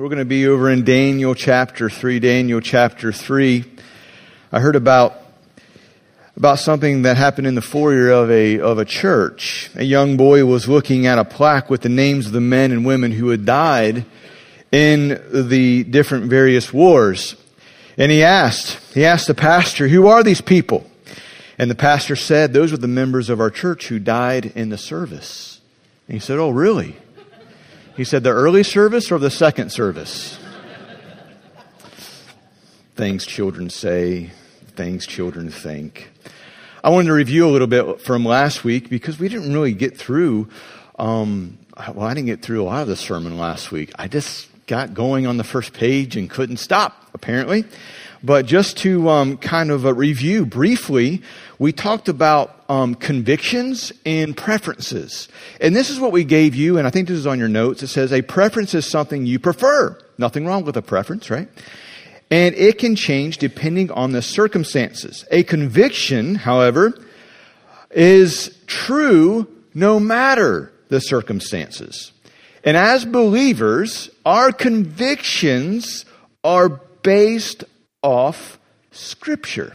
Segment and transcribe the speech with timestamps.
[0.00, 2.20] We're going to be over in Daniel chapter 3.
[2.20, 3.64] Daniel chapter 3.
[4.50, 5.14] I heard about
[6.38, 9.70] about something that happened in the foyer of a, of a church.
[9.74, 12.82] A young boy was looking at a plaque with the names of the men and
[12.86, 14.06] women who had died
[14.72, 17.36] in the different various wars.
[17.98, 20.90] And he asked, he asked the pastor, who are these people?
[21.58, 24.78] And the pastor said, those were the members of our church who died in the
[24.78, 25.60] service.
[26.08, 26.96] And he said, oh, really?
[28.00, 30.38] He said, the early service or the second service?
[32.94, 34.30] things children say,
[34.68, 36.10] things children think.
[36.82, 39.98] I wanted to review a little bit from last week because we didn't really get
[39.98, 40.48] through,
[40.98, 43.92] um, well, I didn't get through a lot of the sermon last week.
[43.98, 47.66] I just got going on the first page and couldn't stop, apparently.
[48.22, 51.22] But just to um, kind of review briefly,
[51.58, 55.28] we talked about um, convictions and preferences.
[55.60, 57.82] And this is what we gave you, and I think this is on your notes.
[57.82, 59.98] It says a preference is something you prefer.
[60.18, 61.48] Nothing wrong with a preference, right?
[62.30, 65.24] And it can change depending on the circumstances.
[65.30, 66.94] A conviction, however,
[67.90, 72.12] is true no matter the circumstances.
[72.62, 76.04] And as believers, our convictions
[76.44, 76.68] are
[77.02, 77.64] based
[78.02, 78.58] off
[78.90, 79.74] Scripture.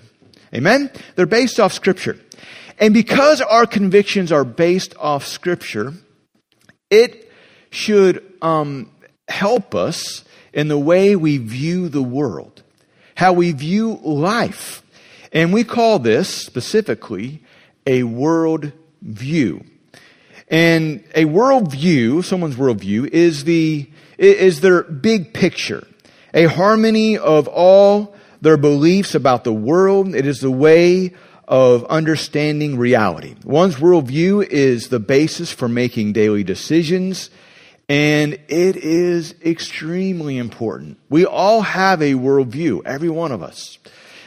[0.54, 0.92] Amen?
[1.16, 2.18] They're based off Scripture.
[2.80, 5.94] And because our convictions are based off Scripture,
[6.90, 7.32] it
[7.70, 8.92] should um,
[9.28, 10.24] help us
[10.54, 12.64] in the way we view the world,
[13.16, 14.82] how we view life.
[15.32, 17.44] And we call this specifically
[17.86, 19.66] a world view.
[20.48, 25.86] And a worldview, someone's worldview, is the, is their big picture.
[26.34, 28.15] A harmony of all
[28.46, 30.14] their beliefs about the world.
[30.14, 31.14] It is the way
[31.48, 33.36] of understanding reality.
[33.44, 37.32] One's worldview is the basis for making daily decisions,
[37.90, 41.00] and it is extremely important.
[41.10, 43.80] We all have a worldview, every one of us.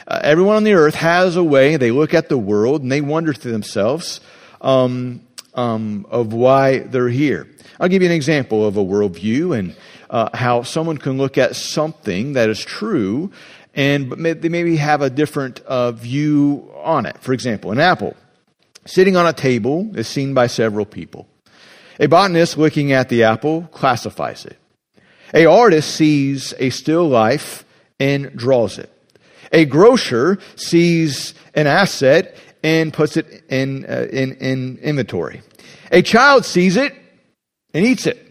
[0.09, 3.01] Uh, everyone on the earth has a way, they look at the world and they
[3.01, 4.21] wonder to themselves,
[4.61, 5.21] um,
[5.55, 7.47] um, of why they're here.
[7.79, 9.77] I'll give you an example of a worldview and
[10.11, 13.31] uh, how someone can look at something that is true
[13.79, 17.17] and they maybe have a different uh, view on it.
[17.21, 18.17] For example, an apple
[18.87, 21.29] sitting on a table is seen by several people.
[22.01, 24.59] A botanist looking at the apple classifies it.
[25.33, 27.65] A artist sees a still life
[28.01, 28.91] and draws it.
[29.53, 35.43] A grocer sees an asset and puts it in, uh, in, in inventory.
[35.93, 36.97] A child sees it
[37.73, 38.25] and eats it.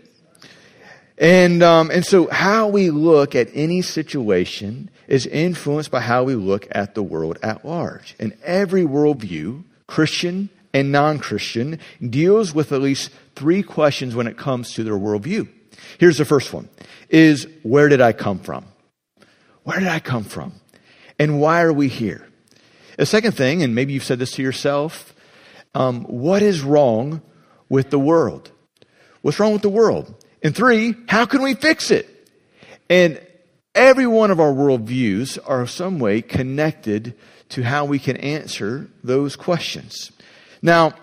[1.18, 6.35] And, um, and so how we look at any situation is influenced by how we
[6.35, 8.16] look at the world at large.
[8.19, 14.73] And every worldview, Christian and non-Christian, deals with at least three questions when it comes
[14.73, 15.47] to their worldview.
[15.97, 16.69] Here's the first one,
[17.09, 18.66] is where did I come from?
[19.63, 20.53] Where did I come from?
[21.19, 22.28] And why are we here?
[22.97, 25.13] The second thing, and maybe you've said this to yourself,
[25.75, 27.22] um, what is wrong
[27.69, 28.51] with the world?
[29.22, 30.13] What's wrong with the world?
[30.41, 32.29] And three, how can we fix it?
[32.90, 33.22] And
[33.78, 37.14] every one of our worldviews are some way connected
[37.50, 40.12] to how we can answer those questions.
[40.62, 40.94] Now,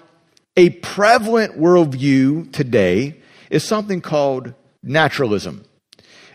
[0.56, 4.52] a prevalent worldview today is something called
[4.82, 5.64] naturalism.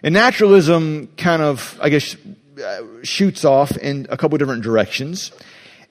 [0.01, 2.15] And naturalism kind of, I guess,
[2.63, 5.31] uh, shoots off in a couple different directions,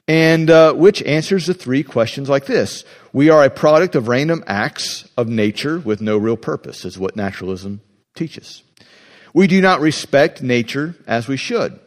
[0.06, 4.42] and uh, which answers the three questions like this: We are a product of random
[4.46, 7.82] acts of nature with no real purpose, is what naturalism
[8.14, 8.62] teaches.
[9.38, 11.78] We do not respect nature as we should.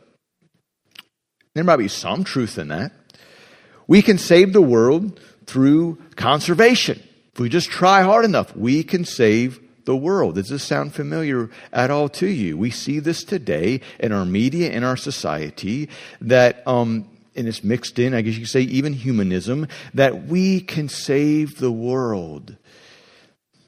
[1.54, 2.94] There might be some truth in that.
[3.88, 7.04] We can save the world through conservation.
[7.34, 10.36] If we just try hard enough, we can save the world.
[10.36, 12.58] Does this sound familiar at all to you?
[12.58, 15.90] We see this today in our media, in our society,
[16.22, 20.62] that, um, and it's mixed in, I guess you could say, even humanism, that we
[20.62, 22.56] can save the world.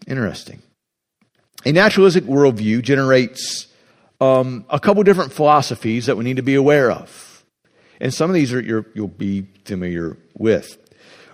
[0.07, 0.61] Interesting.
[1.65, 3.67] A naturalistic worldview generates
[4.23, 7.43] um, a couple different philosophies that we need to be aware of.
[7.99, 10.77] And some of these are you'll be familiar with.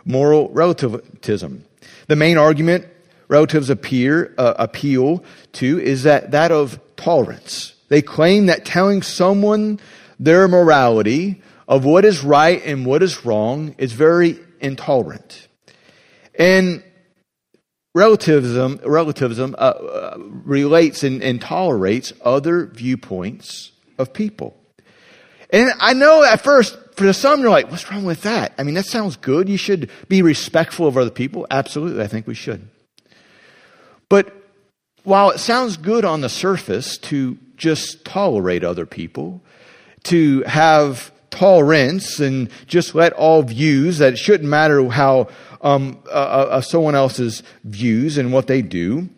[0.06, 1.66] Moral relativism.
[2.08, 2.88] The main argument
[3.28, 5.24] relatives appear, uh, appeal
[5.54, 7.75] to is that, that of tolerance.
[7.90, 9.80] They claim that telling someone
[10.19, 15.48] their morality of what is right and what is wrong is very intolerant.
[16.38, 16.84] And
[17.94, 24.56] relativism, relativism uh, uh, relates and, and tolerates other viewpoints of people.
[25.50, 28.54] And I know at first, for some, you're like, what's wrong with that?
[28.58, 29.50] I mean, that sounds good.
[29.50, 31.48] You should be respectful of other people.
[31.50, 32.68] Absolutely, I think we should.
[34.10, 34.36] But
[35.04, 39.42] while it sounds good on the surface to just tolerate other people,
[40.04, 45.30] to have tolerance and just let all views that it shouldn't matter how
[45.62, 49.10] um, uh, uh, someone else's views and what they do.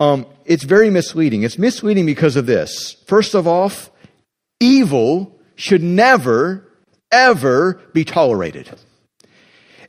[0.00, 1.42] Um, it's very misleading.
[1.42, 2.96] It's misleading because of this.
[3.06, 3.70] First of all,
[4.60, 6.68] evil should never,
[7.10, 8.70] ever be tolerated.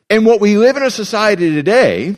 [0.09, 2.15] And what we live in a society today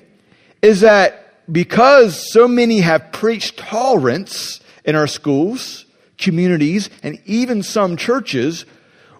[0.61, 5.85] is that because so many have preached tolerance in our schools,
[6.17, 8.65] communities, and even some churches,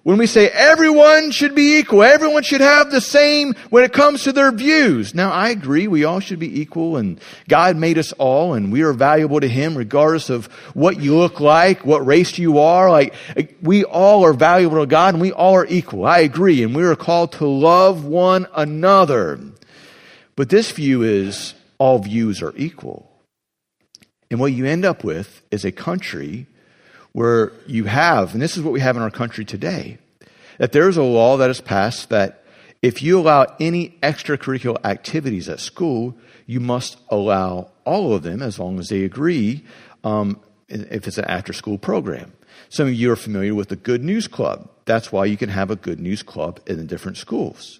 [0.08, 4.24] when we say everyone should be equal, everyone should have the same when it comes
[4.24, 5.14] to their views.
[5.14, 7.20] Now, I agree, we all should be equal, and
[7.50, 11.42] God made us all, and we are valuable to Him regardless of what you look
[11.42, 12.90] like, what race you are.
[12.90, 13.16] Like,
[13.62, 16.06] we all are valuable to God, and we all are equal.
[16.06, 19.38] I agree, and we are called to love one another.
[20.38, 23.12] But this view is all views are equal.
[24.32, 26.48] And what you end up with is a country
[27.18, 29.98] where you have, and this is what we have in our country today,
[30.60, 32.44] that there's a law that is passed that
[32.84, 36.16] if you allow any extracurricular activities at school,
[36.46, 39.66] you must allow all of them as long as they agree
[40.04, 42.34] um, if it's an after school program.
[42.70, 44.70] Some of you are familiar with the Good News Club.
[44.86, 47.80] That's why you can have a Good News Club in the different schools.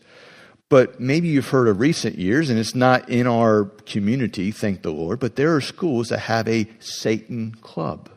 [0.68, 4.90] But maybe you've heard of recent years, and it's not in our community, thank the
[4.90, 8.10] Lord, but there are schools that have a Satan Club.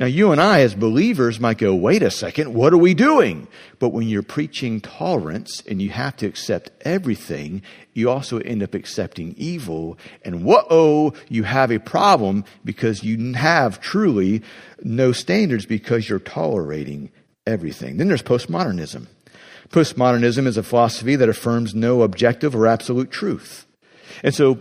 [0.00, 3.46] Now, you and I, as believers, might go, wait a second, what are we doing?
[3.78, 7.60] But when you're preaching tolerance and you have to accept everything,
[7.92, 9.98] you also end up accepting evil.
[10.22, 14.42] And whoa, you have a problem because you have truly
[14.82, 17.10] no standards because you're tolerating
[17.46, 17.98] everything.
[17.98, 19.06] Then there's postmodernism.
[19.68, 23.66] Postmodernism is a philosophy that affirms no objective or absolute truth.
[24.22, 24.60] And so,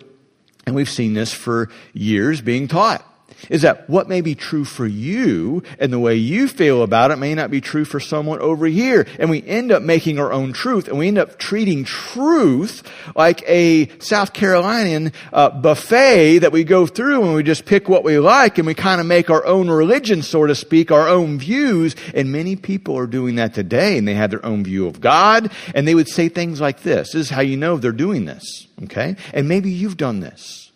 [0.65, 3.05] and we've seen this for years being taught
[3.49, 7.17] is that what may be true for you and the way you feel about it
[7.17, 9.07] may not be true for someone over here.
[9.17, 12.83] And we end up making our own truth and we end up treating truth
[13.15, 18.03] like a South Carolinian uh, buffet that we go through and we just pick what
[18.03, 21.39] we like and we kind of make our own religion, so to speak, our own
[21.39, 21.95] views.
[22.13, 25.51] And many people are doing that today and they have their own view of God
[25.73, 27.13] and they would say things like this.
[27.13, 28.67] This is how you know they're doing this.
[28.83, 29.15] Okay?
[29.33, 30.71] And maybe you've done this.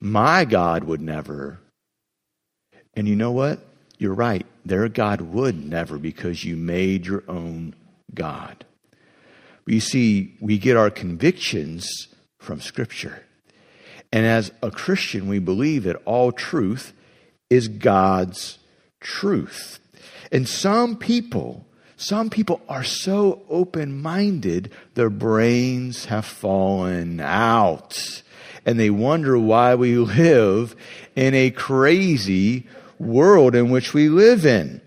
[0.00, 1.60] My God would never
[2.96, 3.60] and you know what?
[3.98, 4.46] You're right.
[4.64, 7.74] Their God would never because you made your own
[8.12, 8.64] God.
[9.64, 12.08] But you see, we get our convictions
[12.38, 13.24] from Scripture.
[14.12, 16.92] And as a Christian, we believe that all truth
[17.50, 18.58] is God's
[19.00, 19.80] truth.
[20.30, 28.22] And some people, some people are so open minded, their brains have fallen out.
[28.66, 30.76] And they wonder why we live
[31.16, 32.66] in a crazy
[33.04, 34.80] world in which we live in.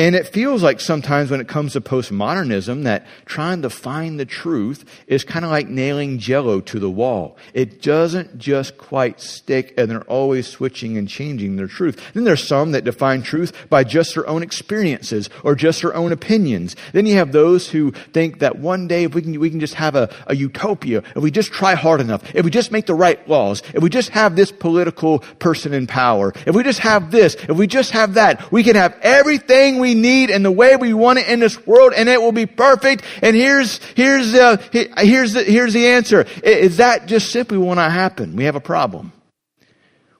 [0.00, 4.24] And it feels like sometimes when it comes to postmodernism that trying to find the
[4.24, 7.36] truth is kind of like nailing jello to the wall.
[7.52, 12.00] It doesn't just quite stick and they're always switching and changing their truth.
[12.14, 16.12] Then there's some that define truth by just their own experiences or just their own
[16.12, 16.76] opinions.
[16.94, 19.74] Then you have those who think that one day if we can, we can just
[19.74, 22.94] have a, a utopia, if we just try hard enough, if we just make the
[22.94, 27.10] right laws, if we just have this political person in power, if we just have
[27.10, 30.76] this, if we just have that, we can have everything we need and the way
[30.76, 33.04] we want it in this world and it will be perfect.
[33.22, 34.56] And here's, here's, uh,
[34.98, 36.26] here's the, here's the answer.
[36.42, 38.36] Is that just simply will not happen?
[38.36, 39.12] We have a problem.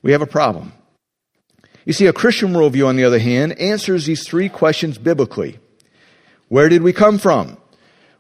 [0.03, 0.73] We have a problem.
[1.85, 5.59] You see, a Christian worldview, on the other hand, answers these three questions biblically.
[6.49, 7.57] Where did we come from?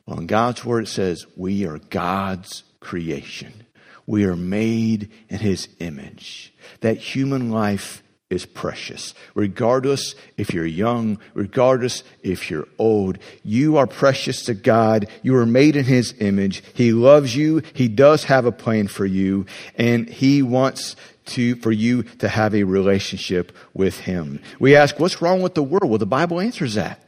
[0.06, 3.64] Well, in God's Word, it says, we are God's creation.
[4.06, 6.52] We are made in His image.
[6.80, 9.12] That human life is precious.
[9.34, 15.08] Regardless if you're young, regardless if you're old, you are precious to God.
[15.22, 16.62] You are made in His image.
[16.74, 17.62] He loves you.
[17.74, 19.46] He does have a plan for you
[19.76, 20.94] and He wants
[21.26, 24.40] to, for you to have a relationship with Him.
[24.60, 25.88] We ask, what's wrong with the world?
[25.88, 27.02] Well, the Bible answers that.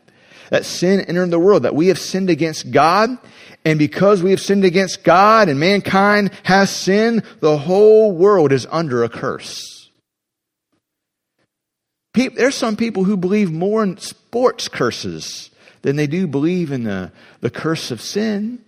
[0.51, 3.17] That sin entered the world, that we have sinned against God,
[3.65, 8.67] and because we have sinned against God and mankind has sinned, the whole world is
[8.71, 9.72] under a curse.
[12.15, 15.51] There's some people who believe more in sports curses
[15.81, 18.63] than they do believe in the, the curse of sin.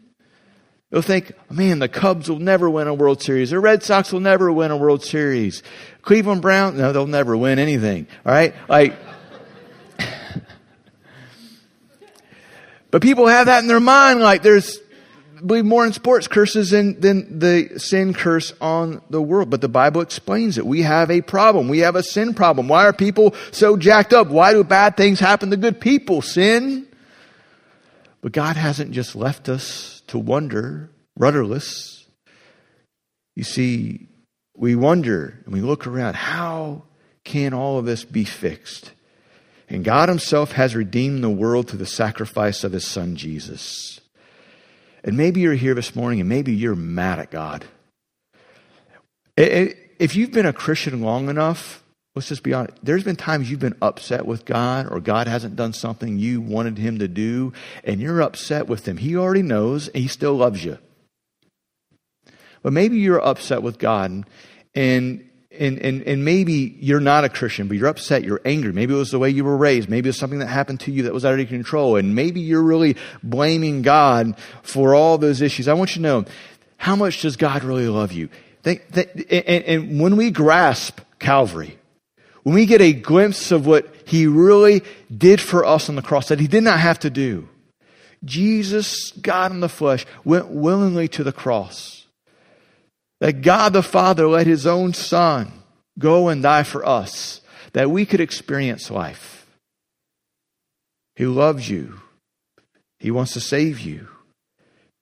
[0.90, 3.50] They'll think, man, the Cubs will never win a World Series.
[3.50, 5.62] The Red Sox will never win a World Series.
[6.02, 8.06] Cleveland Brown, no, they'll never win anything.
[8.24, 8.54] All right?
[8.68, 8.94] Like,
[12.90, 14.78] but people have that in their mind, like there's
[15.46, 19.50] believe more in sports curses than, than the sin curse on the world.
[19.50, 20.66] But the Bible explains it.
[20.66, 21.68] We have a problem.
[21.68, 22.68] We have a sin problem.
[22.68, 24.28] Why are people so jacked up?
[24.28, 26.22] Why do bad things happen to good people?
[26.22, 26.86] Sin.
[28.20, 32.06] But God hasn't just left us to wonder, rudderless.
[33.36, 34.08] You see,
[34.56, 36.16] we wonder and we look around.
[36.16, 36.84] How
[37.24, 38.92] can all of this be fixed?
[39.68, 44.00] And God Himself has redeemed the world through the sacrifice of His Son Jesus.
[45.04, 47.66] And maybe you're here this morning and maybe you're mad at God.
[49.36, 51.84] If you've been a Christian long enough,
[52.14, 55.56] let's just be honest, there's been times you've been upset with God or God hasn't
[55.56, 57.52] done something you wanted Him to do
[57.84, 58.96] and you're upset with Him.
[58.96, 60.78] He already knows and He still loves you.
[62.62, 64.24] But maybe you're upset with God
[64.74, 68.72] and and, and, and maybe you're not a Christian, but you're upset, you're angry.
[68.72, 69.88] Maybe it was the way you were raised.
[69.88, 71.96] Maybe it was something that happened to you that was out of your control.
[71.96, 75.68] And maybe you're really blaming God for all those issues.
[75.68, 76.24] I want you to know,
[76.76, 78.28] how much does God really love you?
[78.64, 78.80] And,
[79.30, 81.78] and when we grasp Calvary,
[82.42, 84.82] when we get a glimpse of what He really
[85.16, 87.48] did for us on the cross that He did not have to do,
[88.24, 92.03] Jesus, God in the flesh, went willingly to the cross
[93.20, 95.52] that God the Father let his own Son
[95.98, 97.40] go and die for us,
[97.72, 99.46] that we could experience life.
[101.16, 102.00] He loves you.
[102.98, 104.08] He wants to save you.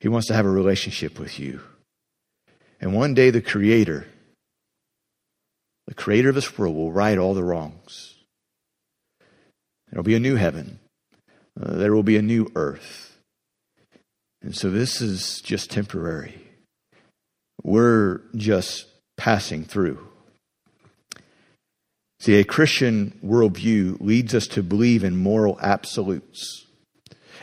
[0.01, 1.61] He wants to have a relationship with you.
[2.81, 4.07] And one day, the Creator,
[5.87, 8.17] the Creator of this world, will right all the wrongs.
[9.91, 10.81] There will be a new heaven,
[11.61, 13.17] uh, there will be a new earth.
[14.43, 16.42] And so, this is just temporary.
[17.63, 20.07] We're just passing through.
[22.19, 26.67] See, a Christian worldview leads us to believe in moral absolutes.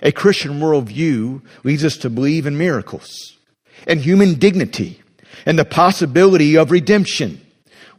[0.01, 3.37] A Christian worldview leads us to believe in miracles
[3.85, 5.01] and human dignity
[5.45, 7.41] and the possibility of redemption.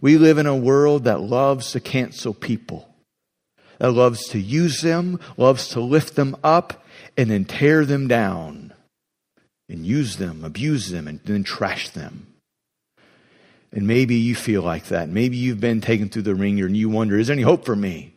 [0.01, 2.89] We live in a world that loves to cancel people,
[3.79, 6.85] that loves to use them, loves to lift them up,
[7.17, 8.70] and then tear them down
[9.71, 12.27] and use them, abuse them, and then trash them.
[13.73, 15.09] And maybe you feel like that.
[15.09, 17.77] Maybe you've been taken through the ringer and you wonder, is there any hope for
[17.77, 18.13] me?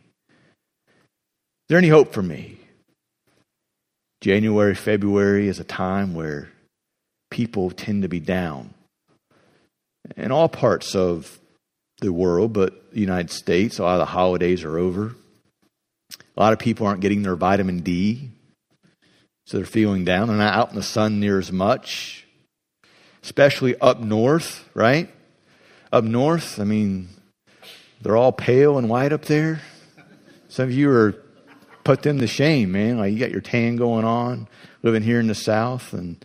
[0.88, 2.58] Is there any hope for me?
[4.20, 6.50] January, February is a time where
[7.30, 8.74] people tend to be down.
[10.16, 11.38] In all parts of
[12.00, 15.14] the world, but the United States, a lot of the holidays are over.
[16.36, 18.30] A lot of people aren't getting their vitamin D.
[19.46, 20.28] So they're feeling down.
[20.28, 22.26] They're not out in the sun near as much,
[23.22, 25.12] especially up north, right?
[25.92, 27.08] Up north, I mean,
[28.00, 29.60] they're all pale and white up there.
[30.48, 31.14] Some of you are
[31.84, 32.98] put them to shame, man.
[32.98, 34.48] Like you got your tan going on,
[34.82, 36.24] living here in the south, and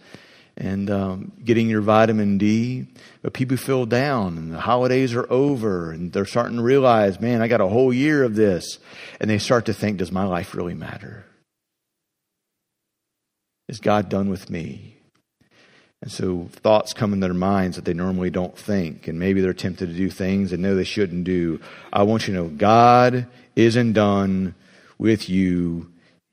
[0.55, 2.87] and um, getting your vitamin D.
[3.21, 7.41] But people feel down, and the holidays are over, and they're starting to realize, man,
[7.41, 8.79] I got a whole year of this,
[9.19, 11.25] and they start to think, does my life really matter?
[13.69, 14.95] Is God done with me?
[16.01, 19.53] And so thoughts come in their minds that they normally don't think, and maybe they're
[19.53, 21.61] tempted to do things they know they shouldn't do.
[21.93, 24.55] I want you to know God isn't done
[24.97, 25.91] with you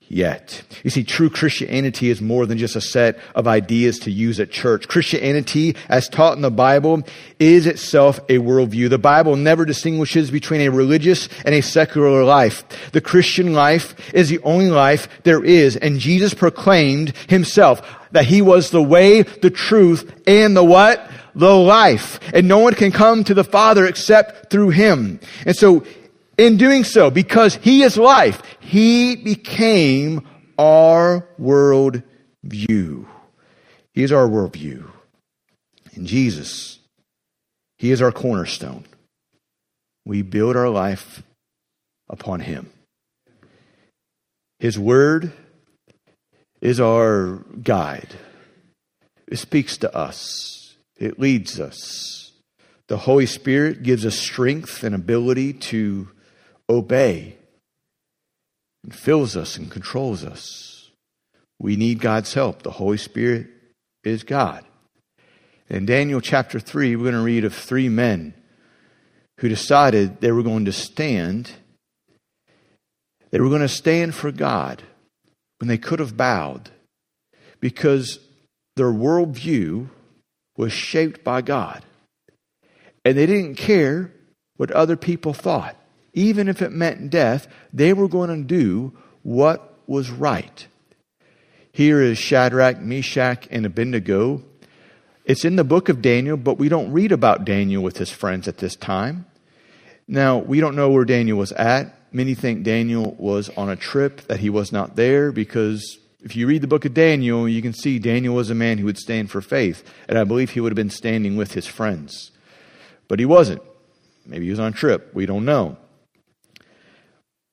[0.09, 0.63] yet.
[0.83, 4.51] You see, true Christianity is more than just a set of ideas to use at
[4.51, 4.87] church.
[4.87, 7.03] Christianity, as taught in the Bible,
[7.39, 8.89] is itself a worldview.
[8.89, 12.63] The Bible never distinguishes between a religious and a secular life.
[12.91, 18.41] The Christian life is the only life there is, and Jesus proclaimed himself that he
[18.41, 21.09] was the way, the truth, and the what?
[21.35, 22.19] The life.
[22.33, 25.19] And no one can come to the Father except through him.
[25.45, 25.85] And so
[26.37, 30.27] in doing so, because He is life, He became
[30.57, 32.01] our world
[32.43, 33.07] view.
[33.93, 34.89] He is our worldview.
[35.95, 36.79] And Jesus,
[37.77, 38.85] He is our cornerstone.
[40.05, 41.23] We build our life
[42.09, 42.69] upon Him.
[44.59, 45.33] His Word
[46.61, 48.15] is our guide.
[49.27, 52.31] It speaks to us, it leads us.
[52.87, 56.09] The Holy Spirit gives us strength and ability to
[56.69, 57.37] obey
[58.83, 60.91] and fills us and controls us.
[61.59, 62.63] We need God's help.
[62.63, 63.47] The Holy Spirit
[64.03, 64.63] is God.
[65.69, 68.33] In Daniel chapter 3, we're going to read of three men
[69.39, 71.51] who decided they were going to stand.
[73.31, 74.83] They were going to stand for God
[75.59, 76.69] when they could have bowed
[77.59, 78.19] because
[78.75, 79.89] their worldview
[80.55, 81.83] was shaped by God.
[83.03, 84.11] And they didn't care
[84.57, 85.76] what other people thought
[86.17, 90.67] even if it meant death, they were going to do what was right.
[91.71, 94.41] Here is Shadrach, Meshach, and Abednego.
[95.25, 98.47] It's in the book of Daniel, but we don't read about Daniel with his friends
[98.47, 99.27] at this time.
[100.07, 101.93] Now, we don't know where Daniel was at.
[102.11, 106.47] Many think Daniel was on a trip, that he was not there, because if you
[106.47, 109.29] read the book of Daniel, you can see Daniel was a man who would stand
[109.29, 109.83] for faith.
[110.09, 112.31] And I believe he would have been standing with his friends.
[113.07, 113.61] But he wasn't.
[114.25, 115.13] Maybe he was on a trip.
[115.13, 115.77] We don't know.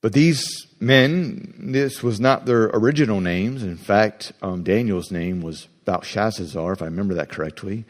[0.04, 3.62] But these men, this was not their original names.
[3.62, 7.87] In fact, um, Daniel's name was Belshazzar, if I remember that correctly.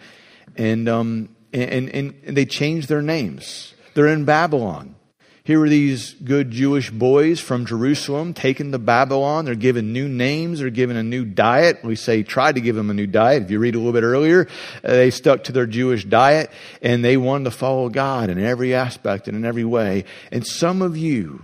[0.55, 3.75] And, um, and, and, and they changed their names.
[3.95, 4.95] They're in Babylon.
[5.43, 9.45] Here are these good Jewish boys from Jerusalem taken to Babylon.
[9.45, 10.61] They're given new names.
[10.61, 11.83] They're given a new diet.
[11.83, 13.43] We say tried to give them a new diet.
[13.43, 14.47] If you read a little bit earlier,
[14.85, 18.73] uh, they stuck to their Jewish diet and they wanted to follow God in every
[18.73, 20.05] aspect and in every way.
[20.31, 21.43] And some of you,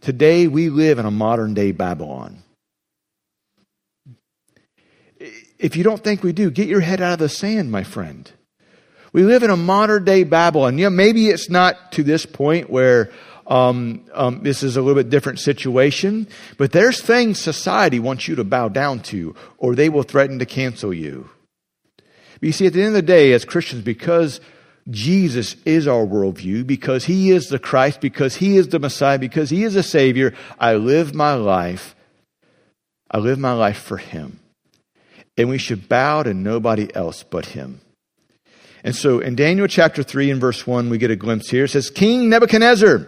[0.00, 2.42] today we live in a modern day Babylon.
[5.58, 8.30] If you don't think we do, get your head out of the sand, my friend.
[9.12, 10.78] We live in a modern day Babylon.
[10.78, 13.10] Yeah, maybe it's not to this point where
[13.46, 18.36] um, um, this is a little bit different situation, but there's things society wants you
[18.36, 21.28] to bow down to, or they will threaten to cancel you.
[21.96, 24.40] But you see, at the end of the day, as Christians, because
[24.88, 29.50] Jesus is our worldview, because He is the Christ, because He is the Messiah, because
[29.50, 31.94] He is a Savior, I live my life.
[33.10, 34.40] I live my life for Him.
[35.36, 37.80] And we should bow to nobody else but Him.
[38.82, 41.64] And so in Daniel chapter 3 and verse 1, we get a glimpse here.
[41.64, 43.06] It says, King Nebuchadnezzar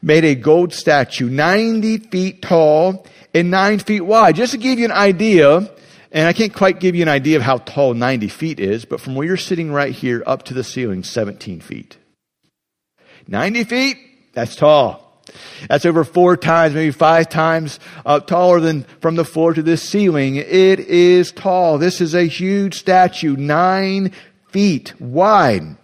[0.00, 4.36] made a gold statue 90 feet tall and 9 feet wide.
[4.36, 5.68] Just to give you an idea,
[6.12, 9.00] and I can't quite give you an idea of how tall 90 feet is, but
[9.00, 11.98] from where you're sitting right here up to the ceiling, 17 feet.
[13.28, 13.96] 90 feet,
[14.32, 15.22] that's tall.
[15.68, 19.76] That's over four times, maybe five times uh, taller than from the floor to the
[19.76, 20.36] ceiling.
[20.36, 21.78] It is tall.
[21.78, 24.12] This is a huge statue, nine
[24.48, 25.76] feet wide.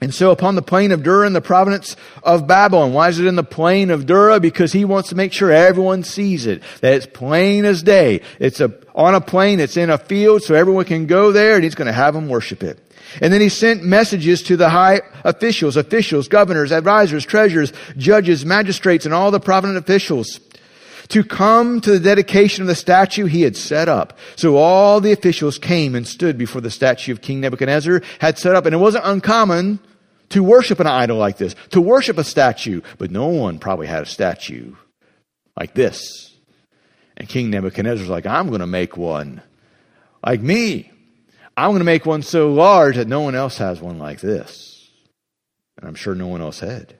[0.00, 2.94] And so upon the plain of Dura in the province of Babylon.
[2.94, 4.40] Why is it in the plain of Dura?
[4.40, 6.62] Because he wants to make sure everyone sees it.
[6.80, 8.22] That it's plain as day.
[8.38, 11.64] It's a, on a plain, it's in a field, so everyone can go there and
[11.64, 12.78] he's going to have them worship it.
[13.20, 19.04] And then he sent messages to the high officials, officials, governors, advisors, treasurers, judges, magistrates,
[19.04, 20.40] and all the prominent officials
[21.08, 24.16] to come to the dedication of the statue he had set up.
[24.36, 28.54] So all the officials came and stood before the statue of King Nebuchadnezzar had set
[28.54, 28.64] up.
[28.64, 29.80] And it wasn't uncommon
[30.30, 34.02] to worship an idol like this, to worship a statue, but no one probably had
[34.02, 34.74] a statue
[35.58, 36.36] like this.
[37.16, 39.42] And King Nebuchadnezzar was like, I'm going to make one
[40.24, 40.90] like me.
[41.56, 44.88] I'm going to make one so large that no one else has one like this.
[45.76, 46.94] And I'm sure no one else had.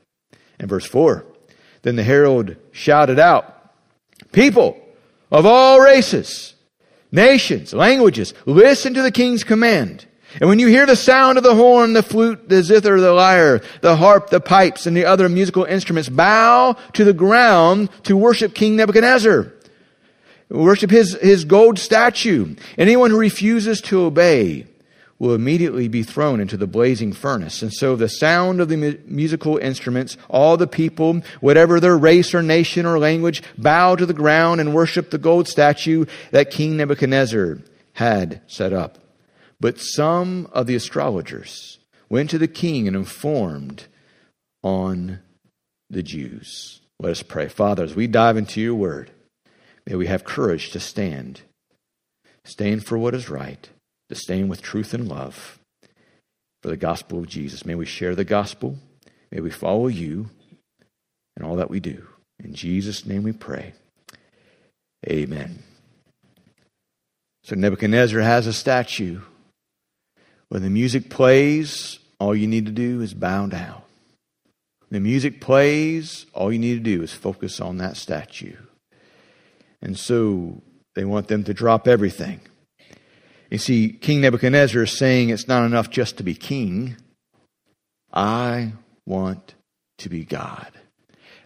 [0.58, 1.24] In verse 4,
[1.82, 3.56] then the herald shouted out,
[4.32, 4.78] People
[5.30, 6.54] of all races,
[7.10, 10.06] nations, languages, listen to the king's command.
[10.38, 13.62] And when you hear the sound of the horn, the flute, the zither, the lyre,
[13.80, 18.54] the harp, the pipes, and the other musical instruments, bow to the ground to worship
[18.54, 19.52] King Nebuchadnezzar.
[20.48, 22.56] Worship his, his gold statue.
[22.76, 24.66] Anyone who refuses to obey
[25.20, 27.60] will immediately be thrown into the blazing furnace.
[27.62, 32.34] And so the sound of the mu- musical instruments, all the people, whatever their race
[32.34, 36.76] or nation or language, bow to the ground and worship the gold statue that King
[36.76, 37.58] Nebuchadnezzar
[37.92, 38.99] had set up.
[39.60, 43.86] But some of the astrologers went to the king and informed
[44.62, 45.20] on
[45.90, 46.80] the Jews.
[46.98, 47.48] Let us pray.
[47.48, 49.10] Father, as we dive into your word,
[49.86, 51.42] may we have courage to stand,
[52.44, 53.68] stand for what is right
[54.08, 55.58] to stand with truth and love
[56.62, 57.64] for the gospel of Jesus.
[57.64, 58.78] May we share the gospel.
[59.30, 60.30] May we follow you
[61.36, 62.06] in all that we do.
[62.42, 63.72] In Jesus' name we pray.
[65.08, 65.62] Amen.
[67.44, 69.20] So Nebuchadnezzar has a statue.
[70.50, 73.80] When the music plays, all you need to do is bow down.
[74.88, 78.56] When the music plays, all you need to do is focus on that statue.
[79.80, 80.60] And so
[80.94, 82.40] they want them to drop everything
[83.50, 86.96] you see, King Nebuchadnezzar is saying it's not enough just to be king.
[88.12, 88.72] I
[89.06, 89.54] want
[89.98, 90.70] to be God.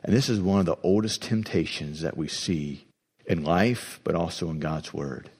[0.02, 2.86] And this is one of the oldest temptations that we see
[3.24, 5.30] in life, but also in God's Word.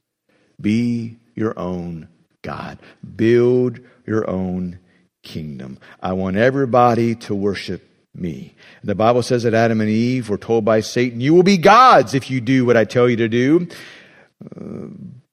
[0.59, 2.09] Be your own
[2.45, 2.79] God.
[3.17, 4.79] Build your own
[5.23, 5.79] kingdom.
[6.01, 8.55] I want everybody to worship me.
[8.85, 12.15] The Bible says that Adam and Eve were told by Satan, You will be gods
[12.15, 13.67] if you do what I tell you to do.
[14.45, 14.89] Uh,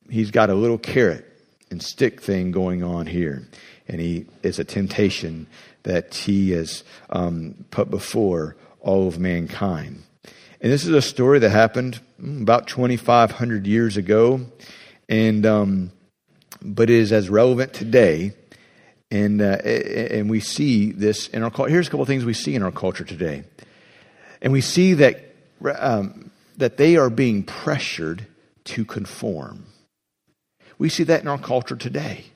[0.10, 1.28] he's got a little carrot
[1.70, 3.48] and stick thing going on here.
[3.88, 5.48] And he is a temptation
[5.84, 10.04] that he has um, put before all of mankind.
[10.62, 14.42] And this is a story that happened mm, about 2,500 years ago,
[15.10, 15.92] and um,
[16.62, 18.34] but it is as relevant today.
[19.10, 21.72] And uh, and we see this in our culture.
[21.72, 23.44] Here's a couple of things we see in our culture today,
[24.42, 25.36] and we see that
[25.78, 28.26] um, that they are being pressured
[28.66, 29.66] to conform.
[30.78, 32.32] We see that in our culture today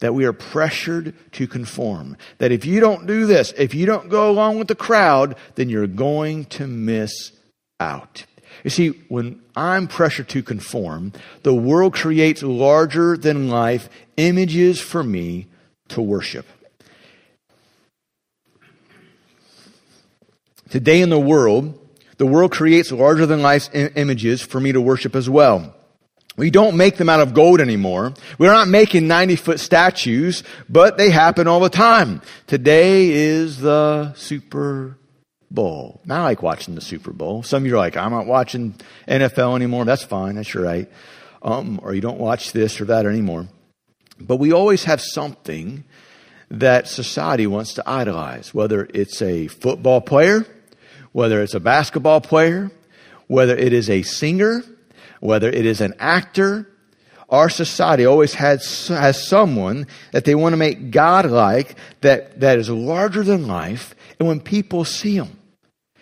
[0.00, 2.16] that we are pressured to conform.
[2.38, 5.68] That if you don't do this, if you don't go along with the crowd, then
[5.68, 7.32] you're going to miss
[7.80, 8.24] out.
[8.64, 15.02] You see, when I'm pressured to conform, the world creates larger than life images for
[15.02, 15.46] me
[15.88, 16.46] to worship.
[20.70, 21.78] Today in the world,
[22.18, 25.74] the world creates larger than life images for me to worship as well.
[26.36, 28.14] We don't make them out of gold anymore.
[28.38, 32.22] We're not making 90 foot statues, but they happen all the time.
[32.46, 34.98] Today is the Super
[35.50, 36.00] Bowl.
[36.08, 37.42] I like watching the Super Bowl.
[37.42, 38.74] Some of you are like, I'm not watching
[39.06, 39.84] NFL anymore.
[39.84, 40.34] That's fine.
[40.34, 40.90] That's your right.
[41.42, 43.48] Um, or you don't watch this or that anymore.
[44.20, 45.84] But we always have something
[46.50, 50.46] that society wants to idolize, whether it's a football player,
[51.12, 52.70] whether it's a basketball player,
[53.26, 54.62] whether it is a singer,
[55.20, 56.68] whether it is an actor,
[57.28, 62.58] our society always has, has someone that they want to make God like, that, that
[62.58, 63.94] is larger than life.
[64.18, 65.38] And when people see them,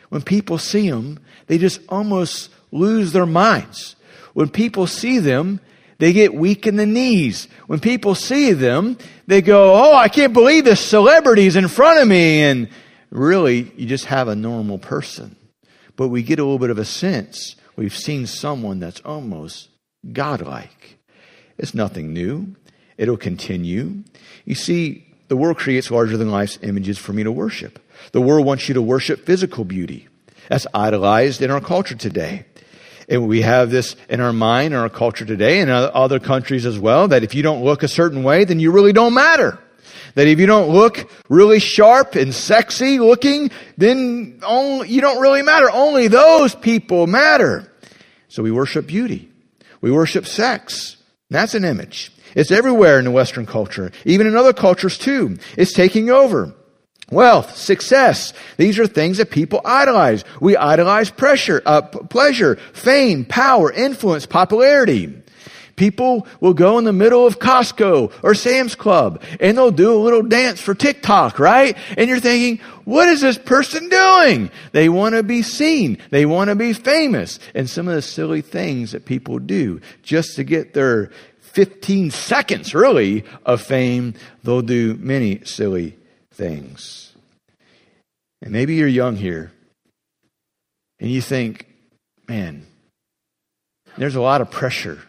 [0.09, 3.97] when people see them, they just almost lose their minds.
[4.35, 5.61] When people see them,
[5.99, 7.49] they get weak in the knees.
[7.67, 12.09] When people see them, they go, Oh, I can't believe this celebrity's in front of
[12.09, 12.43] me.
[12.43, 12.69] And
[13.11, 15.37] really, you just have a normal person.
[15.97, 19.69] But we get a little bit of a sense we've seen someone that's almost
[20.13, 20.99] godlike.
[21.59, 22.55] It's nothing new.
[22.99, 24.05] It'll continue.
[24.45, 27.79] You see, the world creates larger than life's images for me to worship.
[28.13, 30.09] The world wants you to worship physical beauty.
[30.49, 32.47] That's idolized in our culture today.
[33.09, 36.79] And we have this in our mind, in our culture today, and other countries as
[36.79, 39.59] well, that if you don't look a certain way, then you really don't matter.
[40.15, 45.43] That if you don't look really sharp and sexy looking, then only, you don't really
[45.43, 45.71] matter.
[45.71, 47.71] Only those people matter.
[48.29, 49.31] So we worship beauty.
[49.81, 50.97] We worship sex.
[51.31, 52.13] That's an image.
[52.35, 55.39] It's everywhere in the Western culture, even in other cultures too.
[55.57, 56.55] It's taking over.
[57.11, 58.33] Wealth, success.
[58.57, 60.25] These are things that people idolize.
[60.41, 65.23] We idolize pressure, uh, pleasure, fame, power, influence, popularity.
[65.77, 70.03] People will go in the middle of Costco or Sam's Club and they'll do a
[70.03, 71.77] little dance for TikTok, right?
[71.97, 74.51] And you're thinking, what is this person doing?
[74.73, 75.99] They want to be seen.
[76.11, 77.39] They want to be famous.
[77.55, 82.75] And some of the silly things that people do just to get their 15 seconds
[82.75, 85.99] really of fame, they'll do many silly
[86.37, 87.13] things.
[88.43, 89.53] And maybe you're young here
[91.01, 91.67] and you think,
[92.29, 92.67] man,
[93.97, 95.01] there's a lot of pressure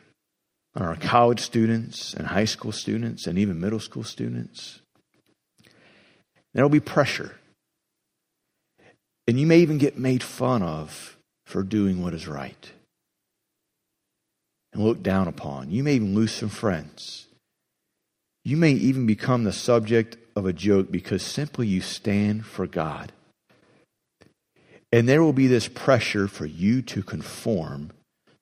[0.76, 4.80] on our college students and high school students and even middle school students.
[6.54, 7.36] There'll be pressure.
[9.28, 12.72] And you may even get made fun of for doing what is right
[14.74, 15.72] and looked down upon.
[15.72, 17.28] You may even lose some friends.
[18.46, 23.12] You may even become the subject of a joke because simply you stand for God.
[24.92, 27.92] And there will be this pressure for you to conform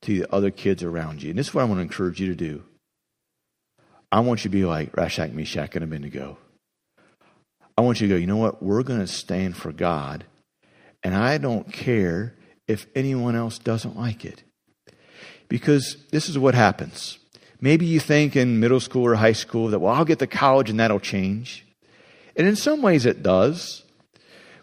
[0.02, 1.30] to the other kids around you.
[1.30, 2.64] And this is what I want to encourage you to do.
[4.12, 6.38] I want you to be like Shadrach, Meshach, and Abednego.
[7.78, 8.62] I want you to go, you know what?
[8.62, 10.26] We're going to stand for God,
[11.02, 12.36] and I don't care
[12.68, 14.44] if anyone else doesn't like it.
[15.48, 17.20] Because this is what happens.
[17.62, 20.70] Maybe you think in middle school or high school that, well, I'll get to college
[20.70, 21.65] and that'll change.
[22.36, 23.84] And in some ways it does.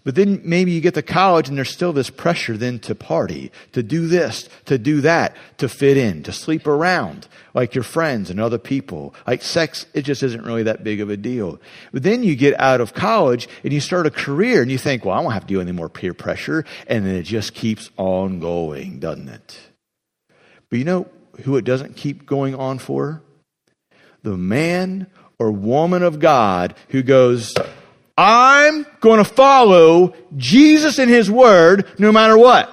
[0.05, 3.53] But then maybe you get to college and there's still this pressure then to party,
[3.73, 8.29] to do this, to do that, to fit in, to sleep around like your friends
[8.29, 9.15] and other people.
[9.27, 11.61] Like sex, it just isn't really that big of a deal.
[11.93, 15.05] But then you get out of college and you start a career and you think,
[15.05, 16.65] well, I won't have to do any more peer pressure.
[16.89, 19.61] And then it just keeps on going, doesn't it?
[20.69, 21.07] But you know
[21.45, 23.23] who it doesn't keep going on for?
[24.23, 25.07] The man
[25.43, 27.53] or woman of God who goes,
[28.17, 32.71] I'm going to follow Jesus and His Word no matter what.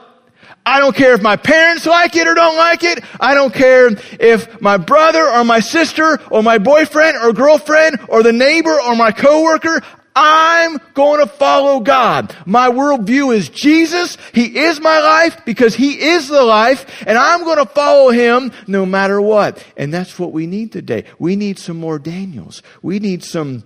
[0.63, 3.03] I don't care if my parents like it or don't like it.
[3.19, 8.21] I don't care if my brother or my sister or my boyfriend or girlfriend or
[8.21, 9.81] the neighbor or my coworker.
[10.15, 12.35] I'm going to follow God.
[12.45, 14.17] My worldview is Jesus.
[14.33, 18.51] He is my life because He is the life and I'm going to follow Him
[18.67, 19.63] no matter what.
[19.77, 21.05] And that's what we need today.
[21.17, 22.61] We need some more Daniels.
[22.81, 23.63] We need some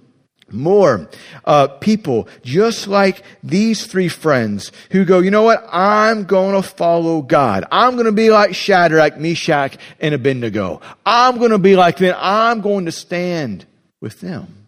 [0.53, 1.09] more
[1.45, 5.65] uh, people just like these three friends who go, you know what?
[5.71, 7.65] I'm going to follow God.
[7.71, 10.81] I'm going to be like Shadrach, Meshach, and Abednego.
[11.05, 12.15] I'm going to be like them.
[12.17, 13.65] I'm going to stand
[13.99, 14.62] with them.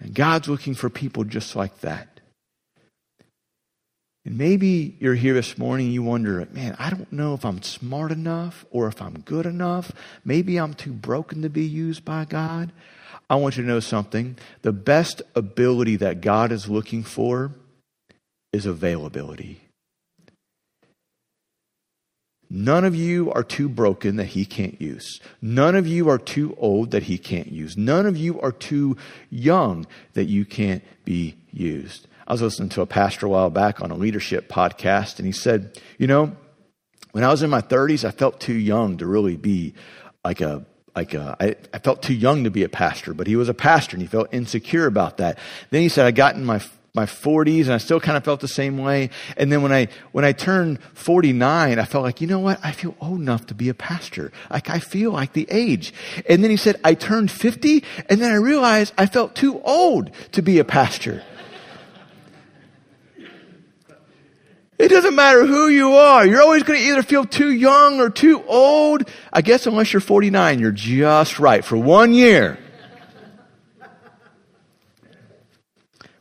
[0.00, 2.20] And God's looking for people just like that.
[4.24, 8.12] And maybe you're here this morning, you wonder, man, I don't know if I'm smart
[8.12, 9.90] enough or if I'm good enough.
[10.24, 12.72] Maybe I'm too broken to be used by God.
[13.30, 14.36] I want you to know something.
[14.62, 17.52] The best ability that God is looking for
[18.52, 19.60] is availability.
[22.50, 25.20] None of you are too broken that he can't use.
[25.42, 27.76] None of you are too old that he can't use.
[27.76, 28.96] None of you are too
[29.28, 32.06] young that you can't be used.
[32.26, 35.32] I was listening to a pastor a while back on a leadership podcast, and he
[35.32, 36.36] said, You know,
[37.12, 39.74] when I was in my 30s, I felt too young to really be
[40.24, 40.64] like a
[40.96, 43.54] like a, I, I felt too young to be a pastor, but he was a
[43.54, 45.38] pastor and he felt insecure about that.
[45.70, 46.60] Then he said, I got in my
[46.94, 49.10] my 40s and I still kind of felt the same way.
[49.36, 52.58] And then when I, when I turned 49, I felt like, you know what?
[52.62, 54.32] I feel old enough to be a pastor.
[54.50, 55.92] Like I feel like the age.
[56.28, 60.10] And then he said, I turned 50 and then I realized I felt too old
[60.32, 61.22] to be a pastor.
[64.78, 66.24] It doesn't matter who you are.
[66.24, 69.10] You're always going to either feel too young or too old.
[69.32, 72.58] I guess unless you're 49, you're just right for one year.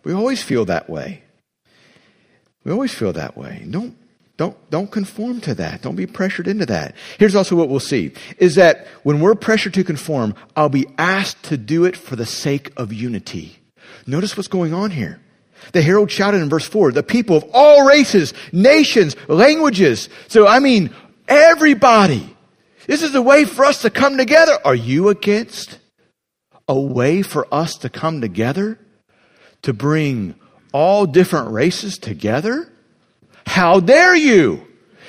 [0.07, 1.21] We always feel that way.
[2.63, 3.67] We always feel that way.
[3.69, 3.97] Don't,
[4.37, 5.81] don't, don't conform to that.
[5.81, 6.95] Don't be pressured into that.
[7.19, 11.43] Here's also what we'll see is that when we're pressured to conform, I'll be asked
[11.43, 13.59] to do it for the sake of unity.
[14.05, 15.19] Notice what's going on here.
[15.73, 20.07] The herald shouted in verse 4, the people of all races, nations, languages.
[20.29, 20.95] So, I mean,
[21.27, 22.33] everybody.
[22.85, 24.57] This is a way for us to come together.
[24.63, 25.79] Are you against
[26.65, 28.79] a way for us to come together?
[29.63, 30.35] To bring
[30.71, 32.71] all different races together?
[33.45, 34.65] How dare you?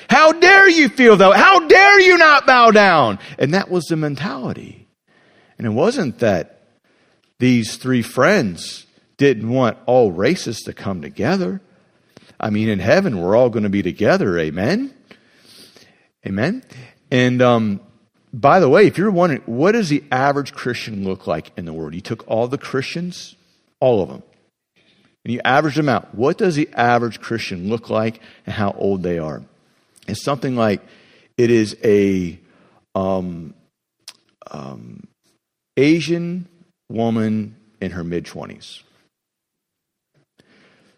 [0.09, 1.31] How dare you feel though?
[1.31, 3.19] How dare you not bow down?
[3.37, 4.87] And that was the mentality.
[5.57, 6.63] And it wasn't that
[7.37, 11.61] these three friends didn't want all races to come together.
[12.39, 14.39] I mean, in heaven, we're all going to be together.
[14.39, 14.93] Amen?
[16.25, 16.63] Amen?
[17.11, 17.81] And um,
[18.33, 21.73] by the way, if you're wondering, what does the average Christian look like in the
[21.73, 21.93] world?
[21.93, 23.35] You took all the Christians,
[23.79, 24.23] all of them,
[25.25, 26.13] and you average them out.
[26.15, 29.41] What does the average Christian look like and how old they are?
[30.07, 30.81] It's something like
[31.37, 32.39] it is a
[32.95, 33.53] um,
[34.49, 35.07] um,
[35.77, 36.47] Asian
[36.89, 38.81] woman in her mid 20s.